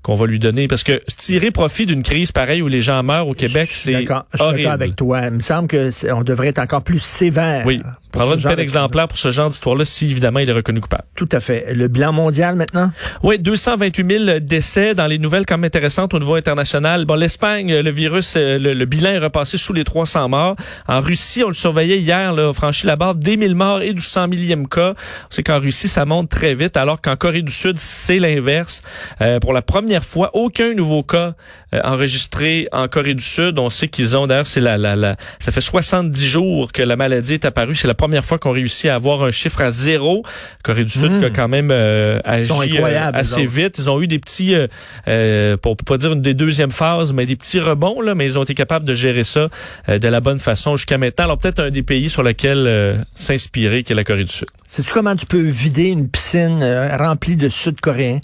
qu'on 0.02 0.14
va 0.14 0.24
lui 0.26 0.38
donner 0.38 0.66
parce 0.66 0.82
que 0.82 0.98
tirer 1.16 1.50
profit 1.50 1.84
d'une 1.84 2.02
crise 2.02 2.32
pareille 2.32 2.62
où 2.62 2.68
les 2.68 2.80
gens 2.80 3.02
meurent 3.02 3.28
au 3.28 3.34
Québec, 3.34 3.68
c'est 3.70 3.92
d'accord 3.92 4.24
je 4.32 4.38
suis 4.38 4.46
horrible. 4.46 4.58
d'accord 4.62 4.72
avec 4.72 4.96
toi. 4.96 5.20
Il 5.26 5.30
me 5.32 5.40
semble 5.40 5.68
que 5.68 5.90
c'est- 5.90 6.10
on 6.10 6.22
devrait 6.22 6.48
être 6.48 6.58
encore 6.58 6.80
plus 6.82 7.00
sévère. 7.02 7.66
Oui, 7.66 7.82
prendra 8.10 8.34
une 8.34 8.42
peine 8.42 8.58
exemplaire 8.58 9.08
pour 9.08 9.18
ce 9.18 9.30
genre 9.30 9.48
d'histoire-là 9.48 9.84
si 9.84 10.10
évidemment 10.10 10.40
il 10.40 10.48
est 10.48 10.52
reconnu 10.52 10.80
coupable. 10.80 11.04
Tout 11.14 11.28
à 11.32 11.40
fait. 11.40 11.72
Le 11.74 11.88
bilan 11.88 12.12
mondial 12.12 12.56
maintenant? 12.56 12.90
Oui, 13.22 13.38
228 13.38 14.26
000 14.26 14.40
décès 14.40 14.94
dans 14.94 15.06
les 15.06 15.18
nouvelles 15.18 15.46
quand 15.46 15.56
même 15.56 15.64
intéressantes 15.64 16.14
au 16.14 16.18
niveau 16.18 16.34
international. 16.34 17.04
Bon, 17.04 17.14
l'Espagne, 17.14 17.74
le 17.74 17.90
virus, 17.90 18.34
euh, 18.36 18.58
le, 18.58 18.74
le 18.74 18.84
bilan 18.84 19.10
est 19.10 19.18
repassé 19.18 19.58
sous 19.58 19.72
les 19.72 19.84
300 19.84 20.28
morts. 20.28 20.56
En 20.88 21.00
Russie, 21.00 21.42
on 21.44 21.48
le 21.48 21.54
surveillait 21.54 21.98
hier, 21.98 22.32
là, 22.32 22.48
on 22.48 22.52
franchit 22.52 22.86
la 22.86 22.96
barre 22.96 23.14
des 23.14 23.36
1000 23.36 23.54
morts 23.54 23.82
et 23.82 23.92
du 23.92 24.02
100 24.02 24.28
millième 24.28 24.68
cas. 24.68 24.94
On 24.96 25.34
sait 25.34 25.42
qu'en 25.42 25.58
Russie, 25.58 25.88
ça 25.88 26.04
monte 26.04 26.28
très 26.28 26.54
vite, 26.54 26.76
alors 26.76 27.00
qu'en 27.00 27.16
Corée 27.16 27.42
du 27.42 27.52
Sud, 27.52 27.78
c'est 27.78 28.18
l'inverse. 28.18 28.82
Euh, 29.20 29.38
pour 29.38 29.52
la 29.52 29.62
première 29.62 30.04
fois, 30.04 30.30
aucun 30.34 30.74
nouveau 30.74 31.02
cas 31.02 31.34
euh, 31.75 31.81
enregistré 31.84 32.67
en 32.72 32.88
Corée 32.88 33.14
du 33.14 33.25
Sud. 33.25 33.58
On 33.58 33.70
sait 33.70 33.88
qu'ils 33.88 34.17
ont, 34.17 34.26
d'ailleurs, 34.26 34.46
c'est 34.46 34.61
la, 34.61 34.78
la, 34.78 34.96
la, 34.96 35.17
ça 35.38 35.52
fait 35.52 35.61
70 35.61 36.25
jours 36.25 36.72
que 36.72 36.82
la 36.82 36.96
maladie 36.96 37.34
est 37.34 37.44
apparue. 37.44 37.75
C'est 37.75 37.88
la 37.88 37.94
première 37.94 38.25
fois 38.25 38.38
qu'on 38.38 38.50
réussit 38.52 38.87
à 38.90 38.94
avoir 38.94 39.25
un 39.25 39.31
chiffre 39.31 39.61
à 39.61 39.70
zéro. 39.70 40.25
Corée 40.62 40.84
du 40.84 40.93
Sud 40.93 41.19
qui 41.20 41.25
a 41.25 41.31
quand 41.31 41.49
même 41.49 41.70
euh, 41.70 42.20
agi 42.25 42.50
euh, 42.78 43.11
assez 43.12 43.44
vite. 43.44 43.78
Ils 43.78 43.90
ont 43.90 44.00
eu 44.00 44.06
des 44.06 44.19
petits, 44.19 44.55
euh, 44.55 44.67
euh, 45.08 45.56
pour 45.56 45.72
on 45.72 45.76
peut 45.76 45.84
pas 45.84 45.96
dire 45.96 46.12
une 46.12 46.22
des 46.22 46.34
deuxièmes 46.34 46.70
phases, 46.70 47.12
mais 47.12 47.26
des 47.26 47.37
petits 47.37 47.61
rebonds, 47.61 48.00
là, 48.00 48.14
mais 48.14 48.26
ils 48.26 48.38
ont 48.38 48.43
été 48.43 48.55
capables 48.55 48.84
de 48.84 48.94
gérer 48.94 49.25
ça 49.25 49.49
euh, 49.88 49.99
de 49.99 50.08
la 50.08 50.20
bonne 50.20 50.38
façon 50.38 50.76
jusqu'à 50.76 50.99
maintenant. 50.99 51.25
Alors 51.25 51.38
peut-être 51.38 51.61
un 51.61 51.70
des 51.70 51.82
pays 51.82 52.11
sur 52.11 52.22
lequel 52.22 53.06
s'inspirer, 53.14 53.82
qui 53.82 53.93
est 53.93 53.96
la 53.96 54.05
Corée 54.05 54.25
du 54.25 54.32
Sud. 54.32 54.49
Sais-tu 54.67 54.93
comment 54.93 55.17
tu 55.17 55.26
peux 55.26 55.43
vider 55.43 55.88
une 55.88 56.08
piscine 56.08 56.61
euh, 56.62 56.96
remplie 56.96 57.37
de 57.37 57.49
Sud-Coréens? 57.49 58.20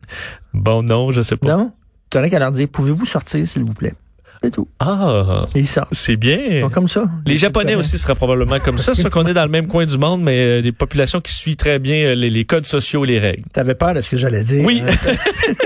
Bon, 0.54 0.82
non, 0.82 1.10
je 1.10 1.20
sais 1.20 1.36
pas. 1.36 1.48
Non? 1.48 1.72
Tu 2.10 2.16
n'aurais 2.16 2.30
qu'à 2.30 2.38
leur 2.38 2.52
dire, 2.52 2.68
pouvez-vous 2.70 3.04
sortir, 3.06 3.46
s'il 3.46 3.64
vous 3.64 3.74
plaît? 3.74 3.94
C'est 4.42 4.50
tout. 4.50 4.68
Ah, 4.80 5.46
Et 5.54 5.64
sortent. 5.64 5.88
c'est 5.92 6.16
bien. 6.16 6.68
comme 6.70 6.88
ça. 6.88 7.04
Les 7.24 7.36
Japonais 7.38 7.74
aussi 7.74 7.96
seraient 7.98 8.14
probablement 8.14 8.60
comme 8.60 8.76
ça, 8.78 8.94
sauf 8.94 9.08
qu'on 9.10 9.26
est 9.26 9.32
dans 9.34 9.42
le 9.42 9.48
même 9.48 9.66
coin 9.66 9.86
du 9.86 9.96
monde, 9.98 10.22
mais 10.22 10.38
euh, 10.38 10.62
des 10.62 10.72
populations 10.72 11.20
qui 11.22 11.32
suivent 11.32 11.56
très 11.56 11.78
bien 11.78 11.96
euh, 12.08 12.14
les, 12.14 12.28
les 12.30 12.44
codes 12.44 12.66
sociaux 12.66 13.04
et 13.06 13.08
les 13.08 13.18
règles. 13.18 13.42
T'avais 13.52 13.74
peur 13.74 13.94
de 13.94 14.02
ce 14.02 14.10
que 14.10 14.16
j'allais 14.18 14.44
dire. 14.44 14.64
Oui. 14.64 14.82
hein? 14.86 15.12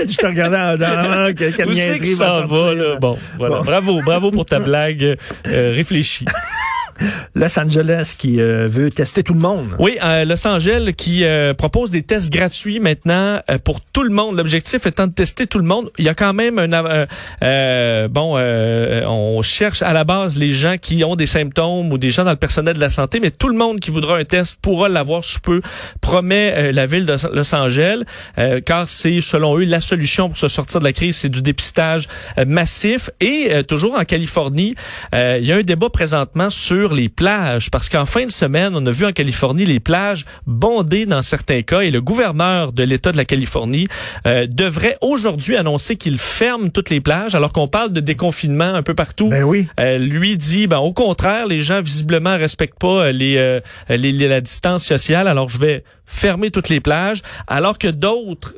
Je 0.09 0.15
te 0.15 0.25
regardais 0.25 0.57
en 0.57 0.77
dans 0.77 1.35
quelle, 1.35 1.53
quelle 1.53 1.75
c'est 1.75 1.99
que 1.99 2.05
ça 2.05 2.25
va 2.25 2.41
va, 2.41 2.47
sortir, 2.47 2.75
là? 2.75 2.95
Bon, 2.95 3.17
voilà. 3.37 3.57
Bon. 3.57 3.63
Bravo, 3.63 4.01
bravo 4.03 4.31
pour 4.31 4.45
ta 4.45 4.59
blague 4.61 5.17
euh, 5.47 5.71
réfléchie. 5.75 6.25
Los 7.35 7.59
Angeles 7.59 8.15
qui 8.17 8.41
euh, 8.41 8.67
veut 8.69 8.91
tester 8.91 9.23
tout 9.23 9.33
le 9.33 9.39
monde. 9.39 9.75
Oui, 9.79 9.97
euh, 10.03 10.25
Los 10.25 10.45
Angeles 10.47 10.93
qui 10.95 11.23
euh, 11.23 11.53
propose 11.53 11.91
des 11.91 12.01
tests 12.01 12.31
gratuits 12.31 12.79
maintenant 12.79 13.41
euh, 13.49 13.57
pour 13.57 13.81
tout 13.81 14.03
le 14.03 14.09
monde. 14.09 14.37
L'objectif 14.37 14.85
étant 14.85 15.07
de 15.07 15.13
tester 15.13 15.47
tout 15.47 15.59
le 15.59 15.65
monde. 15.65 15.89
Il 15.97 16.05
y 16.05 16.09
a 16.09 16.13
quand 16.13 16.33
même 16.33 16.59
un 16.59 16.71
euh, 16.71 17.05
euh, 17.43 18.07
bon, 18.07 18.37
on 19.07 19.41
cherche 19.41 19.81
à 19.81 19.93
la 19.93 20.03
base 20.03 20.37
les 20.37 20.53
gens 20.53 20.77
qui 20.77 21.03
ont 21.03 21.15
des 21.15 21.25
symptômes 21.25 21.91
ou 21.91 21.97
des 21.97 22.09
gens 22.09 22.23
dans 22.23 22.31
le 22.31 22.37
personnel 22.37 22.75
de 22.75 22.79
la 22.79 22.89
santé, 22.89 23.19
mais 23.19 23.31
tout 23.31 23.49
le 23.49 23.57
monde 23.57 23.79
qui 23.79 23.91
voudra 23.91 24.17
un 24.17 24.23
test 24.23 24.59
pourra 24.61 24.89
l'avoir 24.89 25.23
sous 25.23 25.39
peu. 25.39 25.61
Promet 26.01 26.71
la 26.71 26.85
ville 26.85 27.05
de 27.05 27.15
Los 27.33 27.55
Angeles, 27.55 28.03
car 28.65 28.89
c'est 28.89 29.21
selon 29.21 29.57
eux 29.57 29.65
la 29.65 29.81
solution 29.81 30.29
pour 30.29 30.37
se 30.37 30.47
sortir 30.47 30.79
de 30.79 30.85
la 30.85 30.93
crise, 30.93 31.17
c'est 31.17 31.29
du 31.29 31.41
dépistage 31.41 32.07
massif. 32.45 33.09
Et 33.19 33.63
toujours 33.67 33.95
en 33.99 34.05
Californie, 34.05 34.75
il 35.13 35.45
y 35.45 35.51
a 35.51 35.55
un 35.55 35.63
débat 35.63 35.89
présentement 35.89 36.49
sur 36.49 36.90
les 36.93 37.09
plages, 37.09 37.69
parce 37.71 37.89
qu'en 37.89 38.05
fin 38.05 38.25
de 38.25 38.31
semaine, 38.31 38.73
on 38.75 38.85
a 38.85 38.91
vu 38.91 39.05
en 39.05 39.11
Californie 39.11 39.65
les 39.65 39.79
plages 39.79 40.25
bondées 40.45 41.05
dans 41.05 41.21
certains 41.21 41.61
cas, 41.61 41.81
et 41.81 41.91
le 41.91 42.01
gouverneur 42.01 42.71
de 42.71 42.83
l'État 42.83 43.11
de 43.11 43.17
la 43.17 43.25
Californie 43.25 43.87
euh, 44.27 44.47
devrait 44.47 44.97
aujourd'hui 45.01 45.55
annoncer 45.57 45.95
qu'il 45.95 46.17
ferme 46.17 46.69
toutes 46.71 46.89
les 46.89 47.01
plages, 47.01 47.35
alors 47.35 47.51
qu'on 47.51 47.67
parle 47.67 47.91
de 47.91 47.99
déconfinement 47.99 48.73
un 48.73 48.83
peu 48.83 48.93
partout. 48.93 49.29
Ben 49.29 49.43
oui. 49.43 49.67
Euh, 49.79 49.97
lui 49.97 50.37
dit, 50.37 50.67
ben, 50.67 50.77
au 50.79 50.93
contraire, 50.93 51.47
les 51.47 51.61
gens 51.61 51.81
visiblement 51.81 52.37
respectent 52.37 52.79
pas 52.79 53.05
euh, 53.07 53.11
les, 53.11 53.37
euh, 53.37 53.59
les, 53.89 54.11
les- 54.11 54.27
la 54.27 54.41
distance 54.41 54.85
sociale, 54.85 55.27
alors 55.27 55.49
je 55.49 55.59
vais 55.59 55.83
fermer 56.05 56.51
toutes 56.51 56.69
les 56.69 56.79
plages, 56.79 57.21
alors 57.47 57.77
que 57.77 57.87
d'autres 57.87 58.55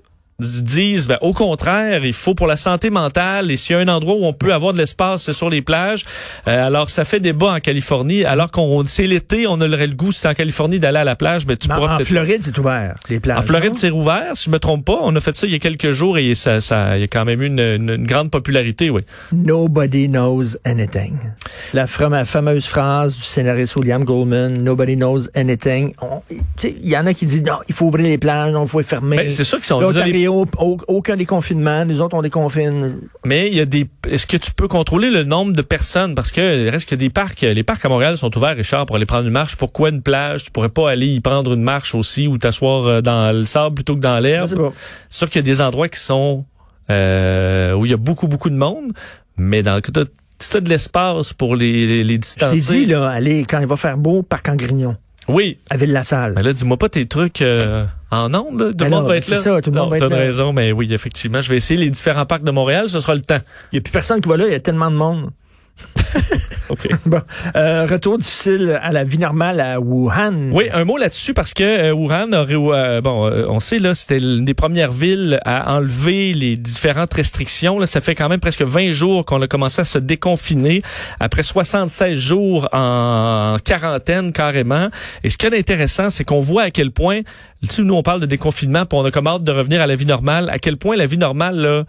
disent 0.61 1.07
ben, 1.07 1.17
au 1.21 1.33
contraire 1.33 2.03
il 2.05 2.13
faut 2.13 2.35
pour 2.35 2.47
la 2.47 2.57
santé 2.57 2.89
mentale 2.89 3.51
et 3.51 3.57
s'il 3.57 3.75
y 3.75 3.79
a 3.79 3.81
un 3.81 3.87
endroit 3.87 4.15
où 4.15 4.25
on 4.25 4.33
peut 4.33 4.53
avoir 4.53 4.73
de 4.73 4.77
l'espace 4.77 5.23
c'est 5.23 5.33
sur 5.33 5.49
les 5.49 5.61
plages 5.61 6.05
Euh, 6.47 6.67
alors 6.67 6.89
ça 6.89 7.05
fait 7.05 7.19
débat 7.19 7.53
en 7.53 7.59
Californie 7.59 8.25
alors 8.25 8.51
qu'on 8.51 8.83
c'est 8.87 9.07
l'été 9.07 9.45
on 9.47 9.59
aurait 9.61 9.87
le 9.87 9.95
goût 9.95 10.11
si 10.11 10.21
t'es 10.21 10.27
en 10.27 10.33
Californie 10.33 10.79
d'aller 10.79 10.99
à 10.99 11.03
la 11.03 11.15
plage 11.15 11.45
ben 11.45 11.55
tu 11.57 11.67
Mais 11.69 11.75
pourras 11.75 11.95
en 11.95 11.99
Floride, 11.99 12.41
c'est 12.43 12.57
ouvert, 12.57 12.95
les 13.09 13.19
plages. 13.19 13.37
en 13.37 13.41
Floride, 13.41 13.73
c'est 13.75 13.89
rouvert, 13.89 14.31
si 14.35 14.45
je 14.45 14.49
me 14.51 14.59
trompe 14.59 14.85
pas. 14.85 14.99
On 15.01 15.15
a 15.15 15.19
fait 15.19 15.35
ça 15.35 15.47
il 15.47 15.53
y 15.53 15.55
a 15.55 15.59
quelques 15.59 15.91
jours 15.91 16.17
et 16.17 16.35
ça, 16.35 16.59
ça, 16.61 16.97
il 16.97 17.01
y 17.01 17.03
a 17.03 17.07
quand 17.07 17.25
même 17.25 17.41
eu 17.41 17.47
une, 17.47 17.59
une- 17.59 17.89
une 17.89 18.07
grande 18.07 18.29
popularité, 18.31 18.89
oui. 18.89 19.01
Nobody 19.31 20.07
knows 20.07 20.55
anything. 20.65 21.17
La 21.73 21.87
fameuse 21.87 22.65
phrase 22.65 23.15
du 23.15 23.21
scénariste 23.21 23.75
William 23.75 24.03
Goldman, 24.03 24.61
Nobody 24.63 24.95
knows 24.95 25.27
anything. 25.35 25.93
Il 26.63 26.87
y 26.89 26.97
en 26.97 27.05
a 27.05 27.13
qui 27.13 27.25
disent, 27.25 27.43
non, 27.43 27.57
il 27.67 27.75
faut 27.75 27.85
ouvrir 27.85 28.07
les 28.07 28.17
plages, 28.17 28.51
non, 28.51 28.63
il 28.65 28.69
faut 28.69 28.79
les 28.79 28.85
fermer. 28.85 29.17
Ben, 29.17 29.29
c'est 29.29 29.43
sûr 29.43 29.57
qu'ils 29.57 29.65
sont 29.67 29.79
Au- 30.33 30.77
aucun 30.87 31.15
des 31.15 31.25
confinements, 31.25 31.85
nous 31.85 32.01
autres, 32.01 32.15
on 32.17 32.21
déconfine. 32.21 32.97
Mais 33.25 33.47
il 33.47 33.55
y 33.55 33.59
a 33.59 33.65
des. 33.65 33.87
Est-ce 34.09 34.25
que 34.27 34.37
tu 34.37 34.51
peux 34.51 34.67
contrôler 34.67 35.09
le 35.09 35.23
nombre 35.23 35.53
de 35.53 35.61
personnes? 35.61 36.15
Parce 36.15 36.31
que 36.31 36.65
il 36.65 36.69
reste 36.69 36.89
que 36.89 36.95
des 36.95 37.09
parcs. 37.09 37.41
Les 37.41 37.63
parcs 37.63 37.83
à 37.85 37.89
Montréal 37.89 38.17
sont 38.17 38.35
ouverts, 38.37 38.55
Richard, 38.55 38.85
pour 38.85 38.95
aller 38.95 39.05
prendre 39.05 39.25
une 39.27 39.33
marche. 39.33 39.55
Pourquoi 39.55 39.89
une 39.89 40.01
plage? 40.01 40.43
Tu 40.43 40.51
pourrais 40.51 40.69
pas 40.69 40.89
aller 40.91 41.07
y 41.07 41.19
prendre 41.21 41.53
une 41.53 41.63
marche 41.63 41.95
aussi 41.95 42.27
ou 42.27 42.37
t'asseoir 42.37 42.85
euh, 42.87 43.01
dans 43.01 43.35
le 43.35 43.45
sable 43.45 43.75
plutôt 43.75 43.95
que 43.95 44.01
dans 44.01 44.19
l'herbe? 44.19 44.49
C'est 45.09 45.17
sûr 45.17 45.29
qu'il 45.29 45.39
y 45.39 45.43
a 45.49 45.51
des 45.51 45.61
endroits 45.61 45.89
qui 45.89 45.99
sont 45.99 46.45
euh, 46.89 47.73
où 47.73 47.85
il 47.85 47.91
y 47.91 47.93
a 47.93 47.97
beaucoup 47.97 48.27
beaucoup 48.27 48.49
de 48.49 48.55
monde, 48.55 48.91
mais 49.37 49.63
dans 49.63 49.75
le 49.75 49.81
cas 49.81 49.91
de 49.91 50.07
si 50.39 50.49
t'as 50.49 50.59
de 50.59 50.67
l'espace 50.67 51.31
pour 51.31 51.55
les, 51.55 51.87
les, 51.87 52.03
les 52.03 52.15
Je 52.15 52.19
distancer. 52.19 52.79
dit, 52.79 52.85
là, 52.87 53.07
allez, 53.07 53.45
quand 53.47 53.59
il 53.61 53.67
va 53.67 53.77
faire 53.77 53.97
beau, 53.97 54.23
parc 54.23 54.49
en 54.49 54.55
Grignon, 54.57 54.97
Oui. 55.27 55.57
à 55.69 55.77
Ville-la-Salle. 55.77 56.33
Mais 56.35 56.43
là, 56.43 56.53
dis-moi 56.53 56.77
pas 56.77 56.89
tes 56.89 57.05
trucs 57.05 57.41
euh, 57.41 57.85
en 58.11 58.33
ondes. 58.33 58.59
là. 58.59 58.71
Tout 58.71 58.77
Ben 58.77 58.85
le 58.85 58.89
monde 58.91 59.03
là, 59.03 59.09
va 59.09 59.17
être 59.17 59.23
c'est 59.23 59.35
là. 59.35 59.41
ça, 59.41 59.61
tout 59.61 59.69
le 59.71 59.75
monde 59.77 59.85
Non, 59.85 59.89
va 59.89 59.97
être 59.97 60.09
t'as 60.09 60.15
là. 60.15 60.21
raison, 60.21 60.53
mais 60.53 60.71
oui, 60.71 60.93
effectivement. 60.93 61.41
Je 61.41 61.49
vais 61.49 61.55
essayer 61.57 61.79
les 61.79 61.89
différents 61.89 62.25
parcs 62.25 62.43
de 62.43 62.51
Montréal, 62.51 62.89
ce 62.89 62.99
sera 62.99 63.15
le 63.15 63.21
temps. 63.21 63.39
Il 63.71 63.75
n'y 63.75 63.79
a 63.79 63.81
plus 63.81 63.91
personne 63.91 64.19
qui 64.21 64.27
va 64.29 64.37
là, 64.37 64.45
il 64.47 64.51
y 64.51 64.55
a 64.55 64.59
tellement 64.59 64.91
de 64.91 64.95
monde. 64.95 65.29
OK. 66.69 66.87
Bon, 67.05 67.21
euh, 67.55 67.85
retour 67.89 68.17
difficile 68.17 68.79
à 68.81 68.91
la 68.91 69.03
vie 69.03 69.17
normale 69.17 69.59
à 69.59 69.79
Wuhan. 69.79 70.51
Oui, 70.51 70.65
un 70.71 70.85
mot 70.85 70.97
là-dessus 70.97 71.33
parce 71.33 71.53
que 71.53 71.63
euh, 71.63 71.93
Wuhan 71.93 72.31
aurait, 72.33 72.55
euh, 72.55 73.01
bon, 73.01 73.27
euh, 73.27 73.45
on 73.49 73.59
sait 73.59 73.79
là, 73.79 73.93
c'était 73.93 74.19
l'une 74.19 74.45
des 74.45 74.53
premières 74.53 74.91
villes 74.91 75.39
à 75.43 75.75
enlever 75.75 76.33
les 76.33 76.55
différentes 76.55 77.13
restrictions. 77.13 77.77
Là, 77.77 77.85
ça 77.85 77.99
fait 77.99 78.15
quand 78.15 78.29
même 78.29 78.39
presque 78.39 78.61
20 78.61 78.91
jours 78.91 79.25
qu'on 79.25 79.41
a 79.41 79.47
commencé 79.47 79.81
à 79.81 79.85
se 79.85 79.97
déconfiner 79.97 80.81
après 81.19 81.43
76 81.43 82.17
jours 82.17 82.69
en 82.71 83.57
quarantaine 83.63 84.31
carrément. 84.31 84.89
Et 85.23 85.29
ce 85.29 85.37
qui 85.37 85.45
est 85.45 85.57
intéressant, 85.57 86.09
c'est 86.09 86.23
qu'on 86.23 86.39
voit 86.39 86.63
à 86.63 86.71
quel 86.71 86.91
point, 86.91 87.21
tu 87.61 87.67
sais, 87.67 87.81
nous 87.81 87.95
on 87.95 88.03
parle 88.03 88.21
de 88.21 88.25
déconfinement, 88.25 88.85
puis 88.85 88.97
on 88.97 89.05
a 89.05 89.11
comme 89.11 89.27
hâte 89.27 89.43
de 89.43 89.51
revenir 89.51 89.81
à 89.81 89.87
la 89.87 89.95
vie 89.95 90.05
normale. 90.05 90.49
À 90.49 90.59
quel 90.59 90.77
point 90.77 90.95
la 90.95 91.05
vie 91.05 91.17
normale 91.17 91.57
là, 91.57 91.83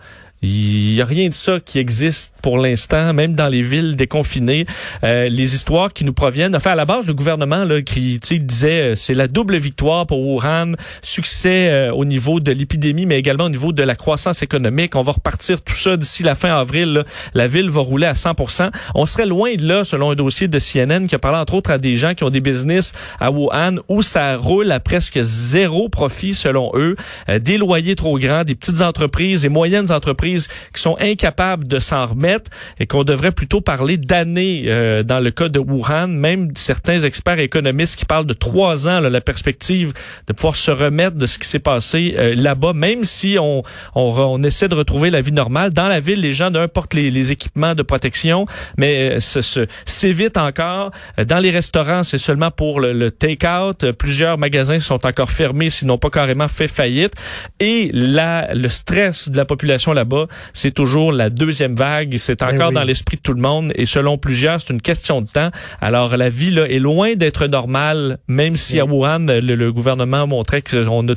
il 0.44 0.94
y 0.94 1.00
a 1.00 1.06
rien 1.06 1.28
de 1.28 1.34
ça 1.34 1.58
qui 1.60 1.78
existe 1.78 2.34
pour 2.42 2.58
l'instant, 2.58 3.14
même 3.14 3.34
dans 3.34 3.48
les 3.48 3.62
villes 3.62 3.96
déconfinées. 3.96 4.66
Euh, 5.02 5.28
les 5.28 5.54
histoires 5.54 5.92
qui 5.92 6.04
nous 6.04 6.12
proviennent. 6.12 6.54
Enfin, 6.54 6.72
à 6.72 6.74
la 6.74 6.84
base, 6.84 7.06
le 7.06 7.14
gouvernement 7.14 7.64
là, 7.64 7.80
qui 7.80 8.18
disait 8.18 8.92
euh, 8.92 8.94
c'est 8.94 9.14
la 9.14 9.28
double 9.28 9.56
victoire 9.56 10.06
pour 10.06 10.20
Wuhan, 10.20 10.72
succès 11.02 11.70
euh, 11.70 11.92
au 11.92 12.04
niveau 12.04 12.40
de 12.40 12.52
l'épidémie, 12.52 13.06
mais 13.06 13.18
également 13.18 13.44
au 13.44 13.48
niveau 13.48 13.72
de 13.72 13.82
la 13.82 13.96
croissance 13.96 14.42
économique. 14.42 14.94
On 14.96 15.02
va 15.02 15.12
repartir 15.12 15.62
tout 15.62 15.74
ça 15.74 15.96
d'ici 15.96 16.22
la 16.22 16.34
fin 16.34 16.54
avril. 16.54 17.04
La 17.32 17.46
ville 17.46 17.70
va 17.70 17.80
rouler 17.80 18.06
à 18.06 18.12
100% 18.12 18.70
On 18.94 19.06
serait 19.06 19.26
loin 19.26 19.54
de 19.54 19.66
là, 19.66 19.84
selon 19.84 20.10
un 20.10 20.14
dossier 20.14 20.46
de 20.46 20.58
CNN 20.58 21.06
qui 21.06 21.14
a 21.14 21.18
parlé 21.18 21.38
entre 21.38 21.54
autres 21.54 21.70
à 21.70 21.78
des 21.78 21.96
gens 21.96 22.14
qui 22.14 22.24
ont 22.24 22.30
des 22.30 22.40
business 22.40 22.92
à 23.18 23.30
Wuhan 23.30 23.76
où 23.88 24.02
ça 24.02 24.36
roule 24.36 24.70
à 24.70 24.80
presque 24.80 25.18
zéro 25.22 25.88
profit 25.88 26.34
selon 26.34 26.70
eux. 26.74 26.96
des 27.40 27.56
loyers 27.56 27.96
trop 27.96 28.18
grands, 28.18 28.44
des 28.44 28.54
petites 28.54 28.82
entreprises 28.82 29.44
et 29.44 29.48
moyennes 29.48 29.90
entreprises 29.90 30.33
qui 30.74 30.80
sont 30.80 30.96
incapables 31.00 31.66
de 31.66 31.78
s'en 31.78 32.06
remettre 32.06 32.50
et 32.78 32.86
qu'on 32.86 33.04
devrait 33.04 33.32
plutôt 33.32 33.60
parler 33.60 33.96
d'années 33.96 34.64
euh, 34.66 35.02
dans 35.02 35.20
le 35.20 35.30
cas 35.30 35.48
de 35.48 35.58
Wuhan. 35.58 36.08
Même 36.08 36.52
certains 36.56 37.00
experts 37.00 37.38
économistes 37.38 37.96
qui 37.96 38.04
parlent 38.04 38.26
de 38.26 38.34
trois 38.34 38.88
ans, 38.88 39.00
là, 39.00 39.10
la 39.10 39.20
perspective 39.20 39.92
de 40.26 40.32
pouvoir 40.32 40.56
se 40.56 40.70
remettre 40.70 41.16
de 41.16 41.26
ce 41.26 41.38
qui 41.38 41.48
s'est 41.48 41.58
passé 41.58 42.14
euh, 42.18 42.34
là-bas, 42.34 42.72
même 42.72 43.04
si 43.04 43.36
on, 43.40 43.62
on, 43.94 44.02
on, 44.02 44.42
essaie 44.42 44.68
de 44.68 44.74
retrouver 44.74 45.10
la 45.10 45.20
vie 45.20 45.32
normale. 45.32 45.72
Dans 45.72 45.88
la 45.88 46.00
ville, 46.00 46.20
les 46.20 46.34
gens 46.34 46.50
d'un 46.50 46.68
portent 46.68 46.94
les, 46.94 47.10
les, 47.10 47.32
équipements 47.32 47.74
de 47.74 47.82
protection, 47.82 48.46
mais 48.76 49.16
euh, 49.16 49.20
ce, 49.20 49.42
ce, 49.42 49.66
s'évitent 49.86 50.36
encore. 50.36 50.90
Dans 51.26 51.38
les 51.38 51.50
restaurants, 51.50 52.02
c'est 52.02 52.18
seulement 52.18 52.50
pour 52.50 52.80
le, 52.80 52.92
le 52.92 53.10
take-out. 53.10 53.92
Plusieurs 53.92 54.38
magasins 54.38 54.78
sont 54.78 55.06
encore 55.06 55.30
fermés, 55.30 55.70
s'ils 55.70 55.88
n'ont 55.88 55.98
pas 55.98 56.10
carrément 56.10 56.48
fait 56.48 56.68
faillite. 56.68 57.14
Et 57.60 57.90
là, 57.92 58.52
le 58.54 58.68
stress 58.68 59.28
de 59.28 59.36
la 59.36 59.44
population 59.44 59.92
là-bas, 59.92 60.23
c'est 60.52 60.72
toujours 60.72 61.12
la 61.12 61.30
deuxième 61.30 61.74
vague. 61.74 62.16
C'est 62.18 62.42
Eh 62.42 62.44
encore 62.54 62.68
oui. 62.68 62.74
dans 62.74 62.84
l'esprit 62.84 63.16
de 63.16 63.22
tout 63.22 63.32
le 63.34 63.40
monde. 63.40 63.72
Et 63.74 63.86
selon 63.86 64.18
plusieurs, 64.18 64.60
c'est 64.60 64.72
une 64.72 64.82
question 64.82 65.20
de 65.20 65.28
temps. 65.28 65.50
Alors, 65.80 66.16
la 66.16 66.28
vie 66.28 66.50
là, 66.50 66.66
est 66.68 66.78
loin 66.78 67.14
d'être 67.14 67.46
normale, 67.46 68.18
même 68.28 68.56
si 68.56 68.78
à 68.80 68.84
Wuhan, 68.84 69.26
le, 69.26 69.40
le 69.54 69.72
gouvernement 69.72 70.26
montrait 70.26 70.62
qu'on 70.62 71.08
a, 71.08 71.14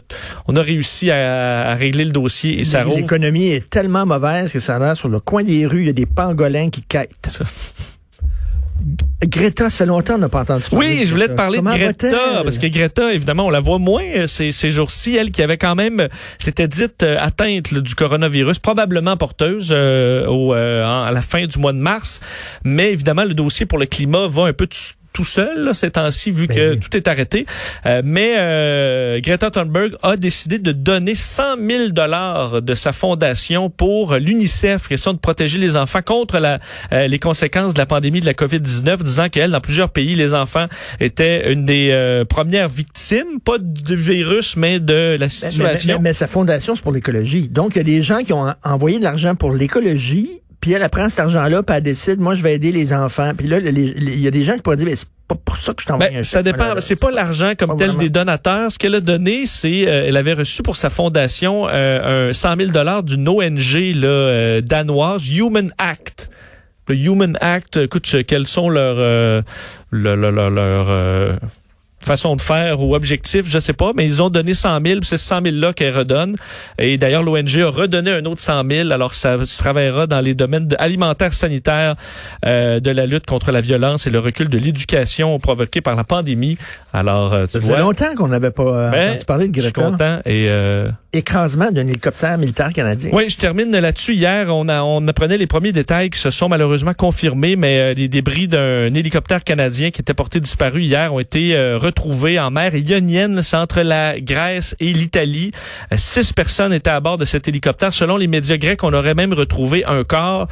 on 0.47 0.55
a 0.55 0.61
réussi 0.61 1.11
à, 1.11 1.69
à 1.71 1.75
régler 1.75 2.05
le 2.05 2.11
dossier 2.11 2.59
et 2.59 2.63
ça 2.65 2.83
roule. 2.83 2.97
L'économie 3.01 3.47
est 3.47 3.69
tellement 3.69 4.05
mauvaise 4.05 4.51
que 4.51 4.59
ça 4.59 4.75
a 4.75 4.79
l'air 4.79 4.97
sur 4.97 5.09
le 5.09 5.19
coin 5.19 5.43
des 5.43 5.65
rues, 5.65 5.81
il 5.81 5.87
y 5.87 5.89
a 5.89 5.93
des 5.93 6.05
pangolins 6.05 6.69
qui 6.69 6.81
quittent. 6.83 7.41
Greta, 9.23 9.69
ça 9.69 9.77
fait 9.79 9.85
longtemps 9.85 10.13
qu'on 10.13 10.19
n'a 10.19 10.29
pas 10.29 10.41
entendu 10.41 10.63
parler 10.69 10.87
Oui, 10.87 11.05
je 11.05 11.11
voulais 11.11 11.27
te 11.27 11.33
parler 11.33 11.57
Comment 11.57 11.73
de 11.73 11.77
Greta, 11.77 12.41
parce 12.43 12.57
que 12.57 12.67
Greta, 12.67 13.13
évidemment, 13.13 13.45
on 13.47 13.49
la 13.49 13.59
voit 13.59 13.79
moins 13.79 14.03
euh, 14.15 14.27
ces, 14.27 14.51
ces 14.51 14.69
jours-ci. 14.69 15.15
Elle 15.15 15.31
qui 15.31 15.41
avait 15.41 15.57
quand 15.57 15.75
même, 15.75 16.01
euh, 16.01 16.07
s'était 16.37 16.67
dite 16.67 17.03
euh, 17.03 17.17
atteinte 17.19 17.71
là, 17.71 17.79
du 17.79 17.95
coronavirus, 17.95 18.59
probablement 18.59 19.17
porteuse 19.17 19.69
euh, 19.71 20.27
au, 20.27 20.53
euh, 20.53 20.85
à 20.85 21.11
la 21.11 21.21
fin 21.21 21.45
du 21.45 21.57
mois 21.57 21.73
de 21.73 21.79
mars. 21.79 22.21
Mais 22.63 22.91
évidemment, 22.91 23.23
le 23.25 23.33
dossier 23.33 23.65
pour 23.65 23.79
le 23.79 23.85
climat 23.87 24.27
va 24.27 24.43
un 24.43 24.53
peu 24.53 24.67
tout 25.17 25.25
seul 25.25 25.63
là, 25.65 25.73
ces 25.73 25.89
temps-ci, 25.89 26.29
vu 26.29 26.45
Ben 26.45 26.55
que 26.55 26.71
oui. 26.73 26.79
tout 26.79 26.95
est 26.95 27.07
arrêté. 27.07 27.47
Euh, 27.87 28.03
mais 28.05 28.35
euh, 28.37 29.19
Greta 29.19 29.49
Thunberg 29.49 29.93
a 30.03 30.15
décidé 30.15 30.59
de 30.59 30.71
donner 30.71 31.15
100 31.15 31.57
000 31.67 31.87
dollars 31.89 32.61
de 32.61 32.73
sa 32.75 32.91
fondation 32.91 33.71
pour 33.71 34.13
l'UNICEF, 34.13 34.87
question 34.87 35.13
de 35.13 35.17
protéger 35.17 35.57
les 35.57 35.75
enfants 35.75 36.03
contre 36.03 36.37
la, 36.37 36.57
euh, 36.93 37.07
les 37.07 37.17
conséquences 37.17 37.73
de 37.73 37.79
la 37.79 37.87
pandémie 37.87 38.21
de 38.21 38.27
la 38.27 38.35
COVID-19, 38.35 39.01
disant 39.01 39.29
qu'elle, 39.29 39.49
dans 39.49 39.59
plusieurs 39.59 39.89
pays, 39.89 40.13
les 40.13 40.35
enfants 40.35 40.67
étaient 40.99 41.51
une 41.51 41.65
des 41.65 41.87
euh, 41.89 42.23
premières 42.23 42.67
victimes, 42.69 43.39
pas 43.43 43.57
du 43.59 43.95
virus, 43.95 44.55
mais 44.55 44.79
de 44.79 44.93
la 44.93 45.17
Mais- 45.17 45.17
mais, 45.19 45.29
situation. 45.29 45.93
mais- 45.95 46.09
mais 46.09 46.13
sa 46.13 46.27
fondation, 46.27 46.75
c'est 46.75 46.83
pour 46.83 46.91
l'écologie. 46.91 47.49
Donc, 47.49 47.71
il 47.73 47.79
y 47.79 47.81
a 47.81 47.83
des 47.85 48.03
gens 48.03 48.19
qui 48.19 48.33
ont 48.33 48.47
en- 48.49 48.53
envoyé 48.63 48.99
de 48.99 49.03
l'argent 49.03 49.33
pour 49.33 49.51
l'écologie, 49.51 50.36
puis 50.61 50.71
elle, 50.73 50.81
elle 50.81 50.89
prend 50.89 51.09
cet 51.09 51.19
argent-là, 51.19 51.63
puis 51.63 51.75
elle 51.75 51.83
décide, 51.83 52.19
moi, 52.19 52.35
je 52.35 52.41
vais 52.43 52.55
aider 52.55 52.71
les 52.71 52.93
enfants. 52.93 53.31
Puis 53.37 53.47
là, 53.47 53.59
il 53.59 54.19
y 54.19 54.27
a 54.27 54.31
des 54.31 54.43
gens 54.43 54.55
qui 54.55 54.61
pourraient 54.61 54.77
dire, 54.77 54.87
mais 54.87 54.95
c'est 54.95 55.07
pas 55.27 55.35
pour 55.35 55.57
ça 55.57 55.73
que 55.73 55.81
je 55.81 55.87
t'envoie 55.87 56.07
Ben, 56.09 56.17
un 56.17 56.23
ça 56.23 56.41
dépend. 56.41 56.73
C'est 56.79 56.95
pas 56.95 57.11
l'argent 57.11 57.51
comme 57.59 57.71
Pas 57.71 57.75
tel 57.75 57.87
vraiment. 57.87 58.01
des 58.03 58.09
donateurs. 58.09 58.71
Ce 58.71 58.79
qu'elle 58.79 58.95
a 58.95 59.01
donné, 59.01 59.45
c'est 59.45 59.85
euh, 59.87 60.05
elle 60.07 60.15
avait 60.17 60.33
reçu 60.33 60.63
pour 60.63 60.75
sa 60.77 60.89
fondation 60.89 61.67
euh, 61.69 62.29
un 62.29 62.33
100 62.33 62.55
000 62.57 62.71
dollars 62.71 63.03
d'une 63.03 63.27
ONG 63.27 63.73
là, 63.95 64.07
euh, 64.07 64.61
danoise, 64.61 65.27
Human 65.29 65.69
Act. 65.77 66.29
Le 66.87 66.95
Human 66.95 67.37
Act, 67.41 67.75
écoute, 67.77 68.09
euh, 68.15 68.23
quels 68.25 68.47
sont 68.47 68.69
leurs 68.69 68.95
euh, 68.99 69.41
le- 69.91 70.15
le- 70.15 70.31
le- 70.31 70.49
leurs 70.49 70.87
euh, 70.89 71.35
façon 72.01 72.35
de 72.35 72.41
faire 72.41 72.81
ou 72.81 72.95
objectif, 72.95 73.47
je 73.47 73.59
sais 73.59 73.73
pas, 73.73 73.91
mais 73.95 74.05
ils 74.05 74.21
ont 74.21 74.29
donné 74.29 74.53
100 74.53 74.81
000, 74.85 74.99
puis 74.99 75.09
c'est 75.09 75.17
100 75.17 75.41
000 75.43 75.55
là 75.57 75.73
qu'elle 75.73 75.95
redonne. 75.95 76.35
Et 76.77 76.97
d'ailleurs, 76.97 77.23
l'ONG 77.23 77.57
a 77.57 77.69
redonné 77.69 78.11
un 78.11 78.25
autre 78.25 78.41
100 78.41 78.63
000. 78.69 78.91
Alors, 78.91 79.13
ça 79.13 79.45
se 79.45 79.57
travaillera 79.57 80.07
dans 80.07 80.21
les 80.21 80.35
domaines 80.35 80.69
alimentaires, 80.79 81.33
sanitaires, 81.33 81.95
euh, 82.45 82.79
de 82.79 82.91
la 82.91 83.05
lutte 83.05 83.25
contre 83.25 83.51
la 83.51 83.61
violence 83.61 84.07
et 84.07 84.09
le 84.09 84.19
recul 84.19 84.47
de 84.47 84.57
l'éducation 84.57 85.37
provoqué 85.39 85.81
par 85.81 85.95
la 85.95 86.03
pandémie. 86.03 86.57
Alors, 86.93 87.33
euh, 87.33 87.45
tu 87.45 87.61
Ça 87.61 87.79
longtemps 87.79 88.15
qu'on 88.15 88.27
n'avait 88.27 88.51
pas 88.51 88.63
euh, 88.63 88.89
ben, 88.89 89.09
entendu 89.09 89.25
parler 89.25 89.47
de 89.47 89.55
je 89.55 89.61
suis 89.61 89.73
content. 89.73 90.19
Et 90.25 90.47
euh, 90.49 90.89
Écrasement 91.17 91.71
d'un 91.71 91.87
hélicoptère 91.87 92.37
militaire 92.37 92.69
canadien. 92.71 93.09
oui, 93.11 93.27
je 93.27 93.37
termine 93.37 93.71
là-dessus. 93.71 94.13
Hier, 94.13 94.55
on, 94.55 94.69
a, 94.69 94.83
on 94.83 95.07
apprenait 95.07 95.39
les 95.39 95.47
premiers 95.47 95.71
détails 95.71 96.11
qui 96.11 96.19
se 96.19 96.29
sont 96.29 96.47
malheureusement 96.47 96.93
confirmés, 96.93 97.55
mais 97.55 97.79
euh, 97.79 97.93
les 97.95 98.07
débris 98.07 98.47
d'un 98.47 98.93
hélicoptère 98.93 99.43
canadien 99.43 99.89
qui 99.89 100.01
était 100.01 100.13
porté 100.13 100.39
disparu 100.39 100.83
hier 100.83 101.11
ont 101.15 101.19
été 101.19 101.55
euh, 101.55 101.79
retrouvés 101.79 102.39
en 102.39 102.51
mer 102.51 102.75
ionienne, 102.75 103.41
c'est 103.41 103.57
entre 103.57 103.81
la 103.81 104.19
Grèce 104.19 104.75
et 104.79 104.93
l'Italie. 104.93 105.53
Euh, 105.91 105.95
six 105.97 106.33
personnes 106.33 106.71
étaient 106.71 106.91
à 106.91 106.99
bord 106.99 107.17
de 107.17 107.25
cet 107.25 107.47
hélicoptère. 107.47 107.95
Selon 107.95 108.15
les 108.17 108.27
médias 108.27 108.57
grecs, 108.57 108.83
on 108.83 108.93
aurait 108.93 109.15
même 109.15 109.33
retrouvé 109.33 109.83
un 109.85 110.03
corps. 110.03 110.47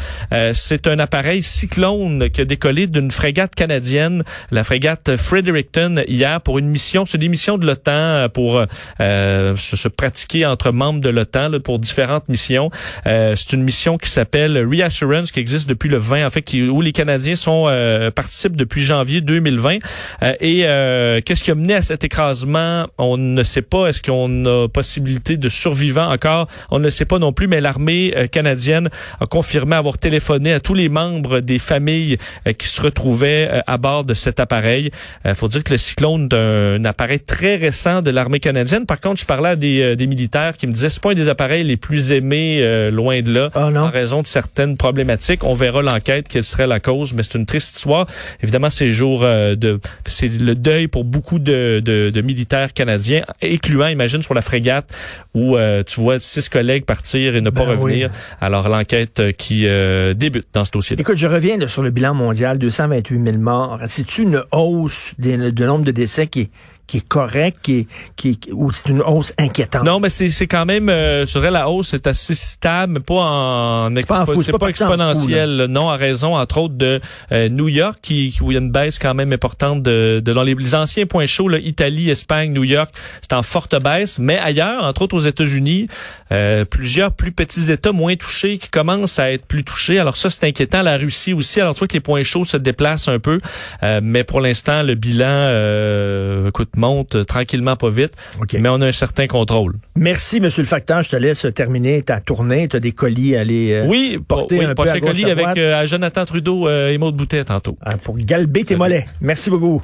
C'est 0.53 0.87
un 0.87 0.97
appareil 0.97 1.43
cyclone 1.43 2.31
qui 2.31 2.41
a 2.41 2.45
décollé 2.45 2.87
d'une 2.87 3.11
frégate 3.11 3.53
canadienne, 3.53 4.23
la 4.49 4.63
frégate 4.63 5.15
Fredericton, 5.15 6.03
hier 6.07 6.41
pour 6.41 6.57
une 6.57 6.69
mission. 6.69 7.05
C'est 7.05 7.19
des 7.19 7.29
missions 7.29 7.59
de 7.59 7.67
l'OTAN 7.67 8.29
pour 8.33 8.63
se, 8.99 9.87
pratiquer 9.87 10.45
entre 10.55 10.71
membres 10.71 11.01
de 11.01 11.09
l'OTAN 11.09 11.59
pour 11.61 11.79
différentes 11.79 12.29
missions. 12.29 12.71
Euh, 13.07 13.33
c'est 13.35 13.51
une 13.51 13.63
mission 13.63 13.97
qui 13.97 14.09
s'appelle 14.09 14.57
Reassurance, 14.65 15.31
qui 15.31 15.41
existe 15.41 15.67
depuis 15.67 15.89
le 15.89 15.97
20, 15.97 16.25
en 16.25 16.29
fait, 16.29 16.49
où 16.53 16.81
les 16.81 16.93
Canadiens 16.93 17.35
sont 17.35 17.65
euh, 17.67 18.09
participent 18.09 18.55
depuis 18.55 18.81
janvier 18.81 19.19
2020. 19.19 19.79
Euh, 20.23 20.33
et 20.39 20.61
euh, 20.63 21.19
qu'est-ce 21.25 21.43
qui 21.43 21.51
a 21.51 21.55
mené 21.55 21.75
à 21.75 21.81
cet 21.81 22.05
écrasement? 22.05 22.87
On 22.97 23.17
ne 23.17 23.43
sait 23.43 23.61
pas. 23.61 23.87
Est-ce 23.87 24.01
qu'on 24.01 24.45
a 24.45 24.69
possibilité 24.69 25.35
de 25.35 25.49
survivants 25.49 26.09
encore? 26.09 26.47
On 26.71 26.79
ne 26.79 26.85
le 26.85 26.89
sait 26.89 27.05
pas 27.05 27.19
non 27.19 27.33
plus. 27.33 27.47
Mais 27.47 27.59
l'armée 27.59 28.13
euh, 28.15 28.27
canadienne 28.27 28.89
a 29.19 29.25
confirmé 29.25 29.75
avoir 29.75 29.97
téléphoné 29.97 30.53
à 30.53 30.61
tous 30.61 30.73
les 30.73 30.87
membres 30.87 31.41
des 31.41 31.59
familles 31.59 32.17
qui 32.57 32.67
se 32.67 32.81
retrouvaient 32.81 33.61
à 33.67 33.77
bord 33.77 34.05
de 34.05 34.13
cet 34.13 34.39
appareil. 34.39 34.91
Il 35.25 35.35
faut 35.35 35.49
dire 35.49 35.63
que 35.63 35.71
le 35.71 35.77
cyclone 35.77 36.29
est 36.31 36.35
un, 36.35 36.75
un 36.75 36.85
appareil 36.85 37.19
très 37.19 37.57
récent 37.57 38.01
de 38.01 38.11
l'armée 38.11 38.39
canadienne. 38.39 38.85
Par 38.85 39.01
contre, 39.01 39.19
je 39.19 39.25
parlais 39.25 39.57
des 39.57 40.07
militaires 40.07 40.34
qui 40.57 40.67
me 40.67 40.73
disaient 40.73 40.89
c'est 40.89 41.01
pas 41.01 41.11
un 41.11 41.15
des 41.15 41.29
appareils 41.29 41.63
les 41.63 41.77
plus 41.77 42.11
aimés 42.11 42.59
euh, 42.61 42.91
loin 42.91 43.21
de 43.21 43.31
là 43.33 43.49
non. 43.71 43.81
en 43.81 43.89
raison 43.89 44.21
de 44.21 44.27
certaines 44.27 44.75
problématiques. 44.77 45.43
On 45.43 45.53
verra 45.53 45.81
l'enquête 45.81 46.27
quelle 46.27 46.43
serait 46.43 46.67
la 46.67 46.79
cause, 46.79 47.13
mais 47.13 47.23
c'est 47.23 47.37
une 47.37 47.45
triste 47.45 47.75
histoire. 47.77 48.05
Évidemment, 48.43 48.69
c'est 48.69 48.89
jour 48.89 49.21
euh, 49.23 49.55
de 49.55 49.79
c'est 50.07 50.27
le 50.27 50.55
deuil 50.55 50.87
pour 50.87 51.03
beaucoup 51.03 51.39
de, 51.39 51.81
de, 51.83 52.09
de 52.09 52.21
militaires 52.21 52.73
canadiens, 52.73 53.23
incluant, 53.41 53.87
imagine, 53.87 54.21
sur 54.21 54.33
la 54.33 54.41
frégate 54.41 54.89
où 55.33 55.55
euh, 55.57 55.83
tu 55.83 56.01
vois 56.01 56.19
six 56.19 56.49
collègues 56.49 56.85
partir 56.85 57.35
et 57.35 57.41
ne 57.41 57.49
pas 57.49 57.65
Ben 57.65 57.71
revenir. 57.77 58.09
Alors 58.41 58.67
l'enquête 58.69 59.19
euh, 59.19 59.31
qui 59.31 59.67
euh, 59.67 60.13
débute 60.13 60.47
dans 60.53 60.65
ce 60.65 60.71
dossier. 60.71 60.97
Écoute, 60.99 61.17
je 61.17 61.27
reviens 61.27 61.57
là, 61.57 61.67
sur 61.67 61.81
le 61.83 61.89
bilan 61.91 62.13
mondial, 62.13 62.57
228 62.57 63.23
000 63.25 63.37
morts. 63.37 63.79
C'est-tu 63.87 64.23
une 64.23 64.43
hausse 64.51 65.13
des- 65.17 65.51
du 65.51 65.63
nombre 65.63 65.85
de 65.85 65.91
décès 65.91 66.27
qui 66.27 66.41
est, 66.41 66.49
qui 66.87 66.97
est 66.97 67.07
correct, 67.07 67.57
qui 67.61 67.79
est, 67.79 67.87
qui 68.15 68.39
ou 68.51 68.71
c'est 68.71 68.89
une 68.89 69.01
hausse 69.01 69.33
inquiétante? 69.37 69.83
Non, 69.83 69.99
mais 69.99 70.09
c'est, 70.09 70.29
c'est 70.29 70.47
quand 70.47 70.65
même, 70.65 70.89
euh, 70.89 71.25
je 71.25 71.31
dirais, 71.31 71.51
la 71.51 71.69
hausse 71.69 71.93
est 71.93 72.07
assez 72.07 72.35
stable, 72.35 72.93
mais 72.93 72.99
pas 72.99 73.15
en, 73.15 73.95
C'est 73.95 74.07
pas 74.07 74.21
en 74.21 74.25
fou, 74.25 74.41
c'est 74.41 74.47
c'est 74.47 74.51
pas, 74.51 74.59
pas 74.59 74.65
parti 74.67 74.83
en 74.83 74.87
fou, 74.87 74.93
exponentiel. 74.93 75.65
non, 75.69 75.89
à 75.89 75.95
raison, 75.95 76.37
entre 76.37 76.57
autres, 76.59 76.75
de 76.75 77.01
euh, 77.31 77.49
New 77.49 77.67
York, 77.69 77.97
qui, 78.01 78.37
où 78.41 78.51
il 78.51 78.55
y 78.55 78.57
a 78.57 78.61
une 78.61 78.71
baisse 78.71 78.99
quand 78.99 79.13
même 79.13 79.33
importante 79.33 79.81
de, 79.83 80.21
de 80.23 80.33
dans 80.33 80.43
les, 80.43 80.53
les 80.53 80.75
anciens 80.75 81.05
points 81.05 81.25
chauds, 81.25 81.47
là, 81.47 81.57
Italie, 81.57 82.09
Espagne, 82.09 82.51
New 82.51 82.63
York, 82.63 82.89
c'est 83.21 83.33
en 83.33 83.43
forte 83.43 83.81
baisse, 83.81 84.19
mais 84.19 84.37
ailleurs, 84.37 84.83
entre 84.83 85.03
autres 85.03 85.15
aux 85.15 85.19
États-Unis, 85.19 85.87
euh, 86.31 86.65
plusieurs 86.65 87.11
plus 87.11 87.31
petits 87.31 87.71
États 87.71 87.91
moins 87.91 88.15
touchés 88.15 88.57
qui 88.57 88.69
commencent 88.69 89.19
à 89.19 89.31
être 89.31 89.45
plus 89.45 89.63
touchés. 89.63 89.99
Alors 89.99 90.17
ça, 90.17 90.29
c'est 90.29 90.43
inquiétant. 90.43 90.81
La 90.81 90.97
Russie 90.97 91.33
aussi. 91.33 91.61
Alors 91.61 91.73
tu 91.73 91.79
vois 91.79 91.87
que 91.87 91.93
les 91.93 91.99
points 91.99 92.23
chauds 92.23 92.43
se 92.43 92.57
déplacent 92.57 93.07
un 93.07 93.19
peu, 93.19 93.39
euh, 93.83 94.01
mais 94.03 94.23
pour 94.23 94.41
l'instant, 94.41 94.83
le 94.83 94.95
bilan, 94.95 95.25
euh, 95.27 96.51
monte 96.75 97.25
tranquillement, 97.25 97.75
pas 97.75 97.89
vite, 97.89 98.13
mais 98.59 98.69
on 98.69 98.81
a 98.81 98.87
un 98.87 98.91
certain 98.91 99.27
contrôle. 99.27 99.75
Merci, 99.95 100.39
Monsieur 100.39 100.61
le 100.63 100.67
facteur. 100.67 101.01
Je 101.03 101.09
te 101.09 101.15
laisse 101.15 101.45
terminer 101.53 102.01
ta 102.01 102.19
tournée. 102.19 102.67
Tu 102.67 102.75
as 102.75 102.79
des 102.79 102.91
colis 102.91 103.35
à 103.35 103.41
aller 103.41 103.71
euh, 103.73 103.85
Oui, 103.87 104.19
porter 104.27 104.59
oui, 104.59 104.65
un 104.65 104.75
peu 104.75 104.87
à 104.89 104.99
colis 104.99 105.25
à 105.25 105.31
avec 105.31 105.57
euh, 105.57 105.79
à 105.79 105.85
Jonathan 105.85 106.25
Trudeau 106.25 106.67
euh, 106.67 106.89
et 106.91 106.97
Maud 106.97 107.15
Boutet 107.15 107.43
tantôt. 107.43 107.77
euh, 107.87 107.97
pour 108.03 108.17
galber 108.17 108.63
tes 108.63 108.75
mollets. 108.75 109.05
Merci 109.21 109.49
beaucoup. 109.49 109.81